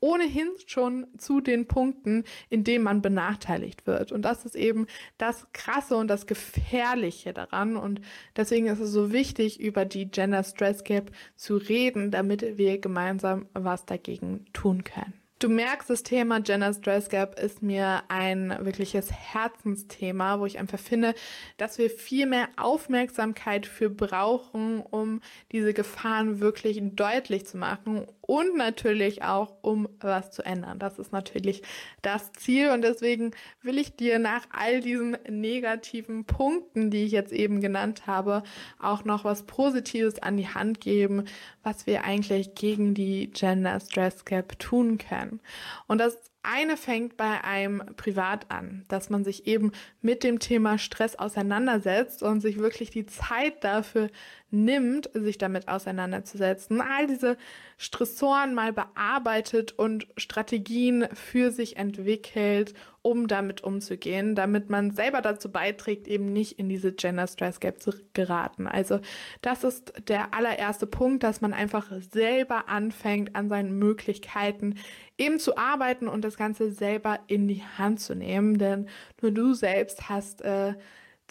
Ohnehin 0.03 0.49
schon 0.65 1.07
zu 1.19 1.43
den 1.43 1.67
Punkten, 1.67 2.25
in 2.49 2.65
denen 2.65 2.83
man 2.83 3.03
benachteiligt 3.03 3.87
wird. 3.87 4.13
Und 4.13 4.23
das 4.23 4.47
ist 4.47 4.57
eben 4.57 4.87
das 5.19 5.47
Krasse 5.53 5.97
und 5.97 6.09
das 6.09 6.27
Gefährliche 6.27 7.35
daran. 7.35 7.77
Und 7.77 8.01
deswegen 8.35 8.67
ist 8.67 8.81
es 8.81 8.93
so 8.93 9.13
wichtig, 9.13 9.61
über 9.61 9.85
die 9.85 10.11
Gender 10.11 10.43
Stress 10.43 10.85
Gap 10.85 11.11
zu 11.37 11.57
reden, 11.57 12.11
damit 12.11 12.57
wir 12.57 12.79
gemeinsam 12.79 13.47
was 13.53 13.85
dagegen 13.85 14.47
tun 14.55 14.85
können. 14.85 15.20
Du 15.41 15.49
merkst, 15.49 15.89
das 15.89 16.03
Thema 16.03 16.43
Gender 16.43 16.75
Stress 16.75 17.09
Gap 17.09 17.41
ist 17.41 17.63
mir 17.63 18.03
ein 18.09 18.55
wirkliches 18.61 19.11
Herzensthema, 19.11 20.39
wo 20.39 20.45
ich 20.45 20.59
einfach 20.59 20.79
finde, 20.79 21.15
dass 21.57 21.79
wir 21.79 21.89
viel 21.89 22.27
mehr 22.27 22.51
Aufmerksamkeit 22.59 23.65
für 23.65 23.89
brauchen, 23.89 24.83
um 24.83 25.23
diese 25.51 25.73
Gefahren 25.73 26.41
wirklich 26.41 26.79
deutlich 26.83 27.47
zu 27.47 27.57
machen 27.57 28.07
und 28.31 28.57
natürlich 28.57 29.25
auch, 29.25 29.57
um 29.61 29.89
was 29.99 30.31
zu 30.31 30.45
ändern. 30.45 30.79
Das 30.79 31.01
ist 31.01 31.11
natürlich 31.11 31.63
das 32.01 32.31
Ziel 32.33 32.71
und 32.71 32.83
deswegen 32.83 33.33
will 33.61 33.77
ich 33.77 33.97
dir 33.97 34.21
nach 34.21 34.47
all 34.53 34.81
diesen 34.81 35.19
negativen 35.29 36.25
Punkten, 36.27 36.93
die 36.93 37.07
ich 37.07 37.11
jetzt 37.11 37.33
eben 37.33 37.61
genannt 37.61 38.07
habe, 38.07 38.45
auch 38.81 39.05
noch 39.05 39.25
was 39.25 39.43
Positives 39.47 40.21
an 40.21 40.37
die 40.37 40.47
Hand 40.47 40.81
geben, 40.81 41.25
was 41.65 41.89
wir 41.89 42.05
eigentlich 42.05 42.55
gegen 42.55 42.95
die 42.95 43.33
Gender 43.33 43.81
Stress 43.81 44.25
Gap 44.25 44.61
tun 44.61 44.99
können. 44.99 45.41
Und 45.89 45.99
das 45.99 46.17
eine 46.43 46.77
fängt 46.77 47.17
bei 47.17 47.45
einem 47.45 47.83
privat 47.97 48.51
an, 48.51 48.85
dass 48.89 49.11
man 49.11 49.25
sich 49.25 49.47
eben 49.47 49.73
mit 50.01 50.23
dem 50.23 50.39
Thema 50.39 50.79
Stress 50.79 51.17
auseinandersetzt 51.17 52.23
und 52.23 52.41
sich 52.41 52.59
wirklich 52.59 52.91
die 52.91 53.07
Zeit 53.07 53.63
dafür 53.63 54.11
nimmt, 54.51 55.11
sich 55.13 55.39
damit 55.39 55.69
auseinanderzusetzen, 55.69 56.81
all 56.81 57.07
diese 57.07 57.37
Stressoren 57.77 58.55
mal 58.55 58.73
bearbeitet 58.73 59.73
und 59.73 60.07
Strategien 60.17 61.07
für 61.15 61.51
sich 61.51 61.77
entwickelt, 61.77 62.75
um 63.03 63.29
damit 63.29 63.63
umzugehen, 63.63 64.35
damit 64.35 64.69
man 64.69 64.91
selber 64.91 65.23
dazu 65.23 65.51
beiträgt, 65.51 66.07
eben 66.07 66.33
nicht 66.33 66.59
in 66.59 66.69
diese 66.69 66.93
Gender 66.93 67.27
Stress 67.27 67.61
Gap 67.61 67.81
zu 67.81 67.93
geraten. 68.13 68.67
Also 68.67 69.01
das 69.41 69.65
ist 69.65 69.93
der 70.09 70.35
allererste 70.35 70.87
Punkt, 70.87 71.23
dass 71.23 71.41
man 71.41 71.55
einfach 71.55 71.91
selber 72.13 72.69
anfängt, 72.69 73.35
an 73.37 73.49
seinen 73.49 73.79
Möglichkeiten 73.79 74.75
eben 75.17 75.39
zu 75.39 75.57
arbeiten 75.57 76.09
und 76.09 76.25
das 76.25 76.37
Ganze 76.37 76.71
selber 76.71 77.21
in 77.27 77.49
die 77.49 77.63
Hand 77.79 78.01
zu 78.01 78.15
nehmen, 78.15 78.59
denn 78.59 78.87
nur 79.23 79.31
du 79.31 79.55
selbst 79.55 80.09
hast 80.09 80.43
äh, 80.43 80.75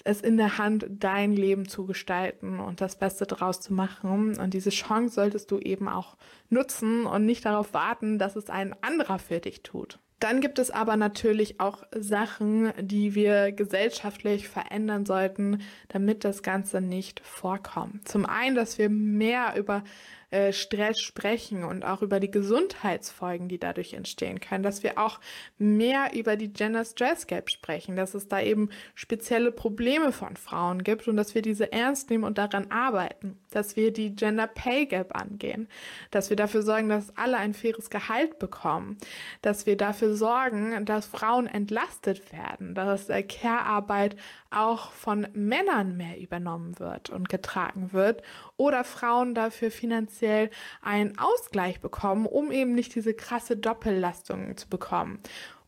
es 0.04 0.22
in 0.22 0.38
der 0.38 0.58
Hand, 0.58 0.86
dein 0.90 1.34
Leben 1.34 1.68
zu 1.68 1.86
gestalten 1.86 2.60
und 2.60 2.82
das 2.82 2.98
Beste 2.98 3.26
daraus 3.26 3.60
zu 3.60 3.74
machen. 3.74 4.38
Und 4.38 4.54
diese 4.54 4.70
Chance 4.70 5.16
solltest 5.16 5.52
du 5.52 5.60
eben 5.60 5.88
auch 5.88 6.16
nutzen 6.50 7.06
und 7.06 7.26
nicht 7.26 7.46
darauf 7.46 7.74
warten, 7.74 8.18
dass 8.18 8.36
es 8.36 8.50
ein 8.50 8.76
anderer 8.82 9.20
für 9.20 9.40
dich 9.40 9.62
tut. 9.62 10.00
Dann 10.20 10.42
gibt 10.42 10.60
es 10.60 10.70
aber 10.70 10.98
natürlich 10.98 11.62
auch 11.62 11.84
Sachen, 11.96 12.74
die 12.80 13.16
wir 13.16 13.54
gesellschaftlich 13.54 14.50
verändern 14.50 15.06
sollten, 15.06 15.62
damit 15.88 16.26
das 16.26 16.44
Ganze 16.44 16.82
nicht 16.82 17.22
vorkommt. 17.22 18.08
Zum 18.08 18.26
einen, 18.26 18.56
dass 18.56 18.78
wir 18.78 18.90
mehr 18.90 19.56
über 19.56 19.84
äh, 20.32 20.54
Stress 20.54 21.00
sprechen 21.00 21.64
und 21.64 21.84
auch 21.84 22.04
über 22.04 22.20
die 22.20 22.30
Gesundheitsfolgen, 22.30 23.48
die 23.48 23.58
dadurch 23.58 23.94
entstehen 23.94 24.40
können, 24.40 24.62
dass 24.62 24.84
wir 24.84 25.00
auch 25.00 25.20
mehr 25.58 26.12
über 26.14 26.36
die 26.36 26.54
Gender 26.54 26.86
Stress 26.86 27.26
Gap 27.26 27.50
sprechen, 27.50 27.96
dass 27.96 28.14
es 28.14 28.28
da 28.28 28.40
eben 28.40 28.70
spezielle 28.94 29.52
Probleme 29.52 30.12
von 30.12 30.38
Frauen 30.38 30.84
gibt 30.84 31.08
und 31.08 31.18
dass 31.18 31.34
wir 31.34 31.42
diese 31.42 31.72
ernst 31.72 32.12
nehmen 32.12 32.24
und 32.24 32.38
daran 32.38 32.70
arbeiten, 32.70 33.40
dass 33.50 33.76
wir 33.76 33.92
die 33.92 34.16
Gender 34.16 34.46
Pay 34.46 34.86
Gap 34.86 35.16
angehen, 35.20 35.68
dass 36.12 36.30
wir 36.30 36.38
dafür 36.38 36.62
sorgen, 36.62 36.90
dass 36.90 37.18
alle 37.18 37.38
ein 37.38 37.56
faires 37.56 37.90
Gehalt 37.90 38.38
bekommen, 38.38 38.98
dass 39.42 39.66
wir 39.66 39.78
dafür 39.78 40.16
sorgen, 40.16 40.86
dass 40.86 41.08
Frauen 41.08 41.48
entlastet 41.48 42.32
werden, 42.32 42.76
dass 42.76 43.10
äh, 43.10 43.24
Care-Arbeit 43.24 44.16
auch 44.52 44.92
von 44.92 45.28
Männern 45.34 45.98
mehr 45.98 46.20
übernommen 46.20 46.78
wird 46.80 47.10
und 47.10 47.30
getragen 47.30 47.94
wird 47.94 48.22
oder 48.58 48.84
Frauen 48.84 49.34
dafür 49.34 49.72
finanziell 50.20 50.50
einen 50.82 51.18
Ausgleich 51.18 51.80
bekommen, 51.80 52.26
um 52.26 52.52
eben 52.52 52.74
nicht 52.74 52.96
diese 52.96 53.14
krasse 53.14 53.58
Doppellastung 53.58 54.56
zu 54.58 54.68
bekommen. 54.68 55.20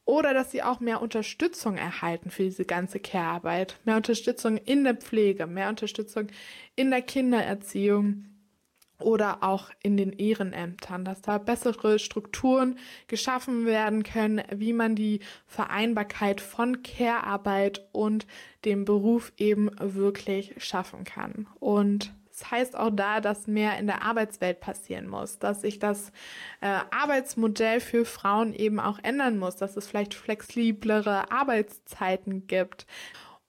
Oder 0.04 0.34
dass 0.34 0.52
sie 0.52 0.64
auch 0.64 0.80
mehr 0.80 1.02
Unterstützung 1.02 1.78
erhalten 1.78 2.32
für 2.32 2.44
diese 2.44 2.66
ganze 2.66 3.00
Care-Arbeit. 3.00 3.78
Mehr 3.86 3.98
Unterstützung 3.98 4.58
in 4.58 4.84
der 4.84 4.96
Pflege, 4.96 5.48
mehr 5.48 5.70
Unterstützung 5.70 6.28
in 6.76 6.90
der 6.90 7.02
Kindererziehung 7.02 8.26
oder 9.00 9.42
auch 9.42 9.70
in 9.82 9.98
den 9.98 10.12
Ehrenämtern, 10.12 11.06
dass 11.06 11.22
da 11.22 11.38
bessere 11.38 11.98
Strukturen 11.98 12.78
geschaffen 13.08 13.66
werden 13.66 14.04
können, 14.04 14.44
wie 14.54 14.74
man 14.74 14.96
die 14.96 15.22
Vereinbarkeit 15.48 16.42
von 16.42 16.84
Care-Arbeit 16.84 17.88
und 17.94 18.28
dem 18.66 18.86
Beruf 18.86 19.34
eben 19.38 19.72
wirklich 19.80 20.54
schaffen 20.58 21.04
kann. 21.04 21.48
Und 21.60 22.14
heißt 22.49 22.77
auch 22.77 22.89
da, 22.91 23.19
dass 23.19 23.47
mehr 23.47 23.77
in 23.77 23.88
der 23.88 24.04
Arbeitswelt 24.04 24.62
passieren 24.62 25.08
muss, 25.08 25.38
dass 25.38 25.62
sich 25.62 25.80
das 25.80 26.12
äh, 26.62 26.80
Arbeitsmodell 26.89 27.80
für 27.80 28.06
Frauen 28.06 28.54
eben 28.54 28.80
auch 28.80 28.99
ändern 29.04 29.38
muss, 29.38 29.58
dass 29.58 29.77
es 29.77 29.88
vielleicht 29.88 30.13
flexiblere 30.13 31.32
Arbeitszeiten 31.32 32.47
gibt 32.47 32.88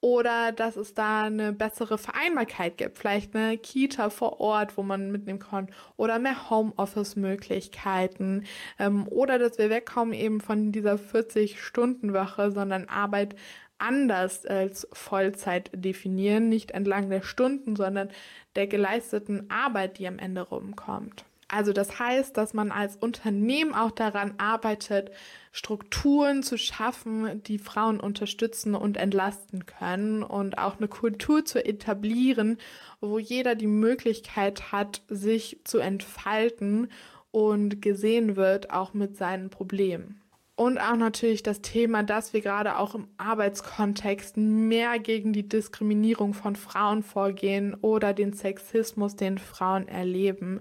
oder 0.03 0.51
dass 0.51 0.77
es 0.77 0.95
da 0.95 1.23
eine 1.23 1.53
bessere 1.53 1.97
Vereinbarkeit 1.97 2.77
gibt, 2.77 2.99
vielleicht 2.99 3.37
eine 3.37 3.57
Kita 3.57 4.11
vor 4.11 4.41
Ort, 4.41 4.77
wo 4.77 4.83
man 4.83 5.13
mitnehmen 5.13 5.39
kann 5.39 5.69
oder 5.97 6.19
mehr 6.19 6.51
Homeoffice-Möglichkeiten 6.51 8.45
ähm, 8.81 9.07
oder 9.09 9.39
dass 9.39 9.59
wir 9.59 9.71
wegkommen 9.71 10.13
eben 10.13 10.41
von 10.41 10.73
dieser 10.73 10.97
40-Stunden-Woche, 10.97 12.51
sondern 12.51 12.89
Arbeit 12.89 13.37
anders 13.83 14.47
als 14.47 14.89
Vollzeit 14.93 15.71
definieren, 15.75 16.49
nicht 16.49 16.71
entlang 16.71 17.11
der 17.11 17.23
Stunden, 17.23 17.77
sondern 17.77 18.09
der 18.57 18.67
geleisteten 18.67 19.51
Arbeit, 19.51 19.99
die 19.99 20.07
am 20.07 20.19
Ende 20.19 20.43
rumkommt. 20.43 21.25
Also 21.49 21.75
das 21.75 21.99
heißt, 21.99 22.35
dass 22.39 22.55
man 22.55 22.73
als 22.73 22.97
Unternehmen 22.97 23.75
auch 23.75 23.91
daran 23.91 24.33
arbeitet, 24.39 25.11
Strukturen 25.53 26.43
zu 26.43 26.57
schaffen, 26.57 27.43
die 27.43 27.59
Frauen 27.59 28.01
unterstützen 28.01 28.75
und 28.75 28.97
entlasten 28.97 29.67
können 29.67 30.23
und 30.23 30.57
auch 30.57 30.79
eine 30.79 30.89
Kultur 30.89 31.45
zu 31.45 31.63
etablieren, 31.63 32.57
wo 33.03 33.19
jeder 33.19 33.55
die 33.55 33.67
Möglichkeit 33.67 34.73
hat, 34.73 35.03
sich 35.09 35.61
zu 35.65 35.79
entfalten 35.79 36.89
und 37.33 37.83
gesehen 37.83 38.37
wird, 38.37 38.71
auch 38.71 38.95
mit 38.95 39.19
seinen 39.19 39.51
Problemen. 39.51 40.22
Und 40.55 40.79
auch 40.79 40.97
natürlich 40.97 41.43
das 41.43 41.63
Thema, 41.63 42.03
dass 42.03 42.35
wir 42.35 42.43
gerade 42.43 42.79
auch 42.79 42.95
im 42.95 43.09
Arbeitskontext 43.17 44.37
mehr 44.37 44.99
gegen 44.99 45.33
die 45.33 45.49
Diskriminierung 45.49 46.35
von 46.35 46.57
Frauen 46.57 47.03
vorgehen 47.03 47.75
oder 47.81 48.13
den 48.13 48.35
Sexismus, 48.35 49.17
den 49.17 49.39
Frauen 49.39 49.89
erleben. 49.89 50.61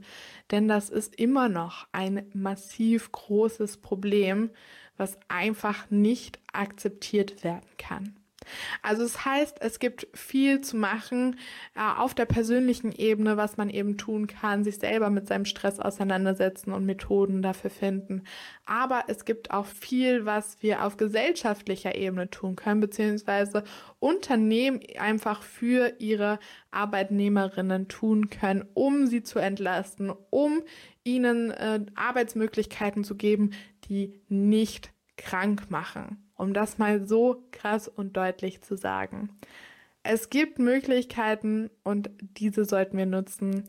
Denn 0.49 0.69
das 0.69 0.89
ist 0.89 1.15
immer 1.15 1.49
noch 1.49 1.87
ein 1.91 2.25
massiv 2.33 3.11
großes 3.11 3.77
Problem, 3.77 4.49
was 4.95 5.19
einfach 5.27 5.89
nicht 5.89 6.39
akzeptiert 6.53 7.43
werden 7.43 7.67
kann. 7.77 8.20
Also 8.81 9.03
es 9.03 9.13
das 9.13 9.25
heißt, 9.25 9.57
es 9.61 9.79
gibt 9.79 10.07
viel 10.13 10.61
zu 10.61 10.77
machen 10.77 11.37
äh, 11.75 11.81
auf 11.81 12.13
der 12.13 12.25
persönlichen 12.25 12.91
Ebene, 12.91 13.37
was 13.37 13.57
man 13.57 13.69
eben 13.69 13.97
tun 13.97 14.27
kann, 14.27 14.63
sich 14.63 14.77
selber 14.77 15.09
mit 15.09 15.27
seinem 15.27 15.45
Stress 15.45 15.79
auseinandersetzen 15.79 16.71
und 16.71 16.85
Methoden 16.85 17.41
dafür 17.41 17.69
finden. 17.69 18.23
Aber 18.65 19.03
es 19.07 19.25
gibt 19.25 19.51
auch 19.51 19.65
viel, 19.65 20.25
was 20.25 20.61
wir 20.61 20.83
auf 20.85 20.97
gesellschaftlicher 20.97 21.95
Ebene 21.95 22.29
tun 22.29 22.55
können, 22.55 22.81
beziehungsweise 22.81 23.63
Unternehmen 23.99 24.79
einfach 24.97 25.43
für 25.43 25.93
ihre 25.99 26.39
Arbeitnehmerinnen 26.71 27.87
tun 27.87 28.29
können, 28.29 28.65
um 28.73 29.07
sie 29.07 29.23
zu 29.23 29.39
entlasten, 29.39 30.11
um 30.29 30.61
ihnen 31.03 31.51
äh, 31.51 31.85
Arbeitsmöglichkeiten 31.95 33.03
zu 33.03 33.15
geben, 33.15 33.51
die 33.89 34.21
nicht 34.29 34.93
krank 35.17 35.69
machen 35.69 36.30
um 36.41 36.53
das 36.53 36.79
mal 36.79 37.05
so 37.05 37.43
krass 37.51 37.87
und 37.87 38.17
deutlich 38.17 38.63
zu 38.63 38.75
sagen. 38.75 39.29
Es 40.01 40.31
gibt 40.31 40.57
Möglichkeiten 40.57 41.69
und 41.83 42.09
diese 42.19 42.65
sollten 42.65 42.97
wir 42.97 43.05
nutzen. 43.05 43.67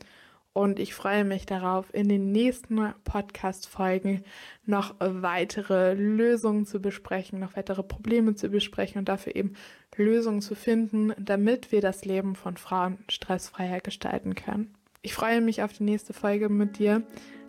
Und 0.54 0.78
ich 0.78 0.94
freue 0.94 1.24
mich 1.24 1.44
darauf, 1.44 1.92
in 1.92 2.08
den 2.08 2.32
nächsten 2.32 2.94
Podcast-Folgen 3.04 4.24
noch 4.64 4.94
weitere 4.98 5.92
Lösungen 5.92 6.64
zu 6.64 6.80
besprechen, 6.80 7.40
noch 7.40 7.56
weitere 7.56 7.82
Probleme 7.82 8.34
zu 8.34 8.48
besprechen 8.48 8.98
und 8.98 9.08
dafür 9.08 9.36
eben 9.36 9.52
Lösungen 9.96 10.40
zu 10.40 10.54
finden, 10.54 11.12
damit 11.18 11.72
wir 11.72 11.82
das 11.82 12.06
Leben 12.06 12.34
von 12.34 12.56
Frauen 12.56 12.98
stressfreier 13.08 13.80
gestalten 13.80 14.34
können. 14.34 14.74
Ich 15.02 15.12
freue 15.12 15.42
mich 15.42 15.62
auf 15.62 15.74
die 15.74 15.84
nächste 15.84 16.14
Folge 16.14 16.48
mit 16.48 16.78
dir. 16.78 17.02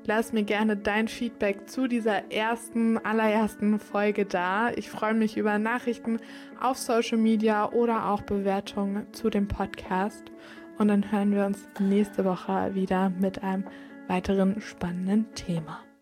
Lass 0.05 0.33
mir 0.33 0.43
gerne 0.43 0.75
dein 0.75 1.07
Feedback 1.07 1.69
zu 1.69 1.87
dieser 1.87 2.29
ersten, 2.29 2.97
allerersten 2.97 3.79
Folge 3.79 4.25
da. 4.25 4.71
Ich 4.71 4.89
freue 4.89 5.13
mich 5.13 5.37
über 5.37 5.57
Nachrichten 5.59 6.19
auf 6.59 6.77
Social 6.77 7.17
Media 7.17 7.71
oder 7.71 8.09
auch 8.09 8.21
Bewertungen 8.21 9.07
zu 9.13 9.29
dem 9.29 9.47
Podcast. 9.47 10.25
Und 10.77 10.89
dann 10.89 11.09
hören 11.09 11.31
wir 11.33 11.45
uns 11.45 11.69
nächste 11.79 12.25
Woche 12.25 12.75
wieder 12.75 13.11
mit 13.11 13.43
einem 13.43 13.63
weiteren 14.07 14.59
spannenden 14.59 15.33
Thema. 15.35 15.82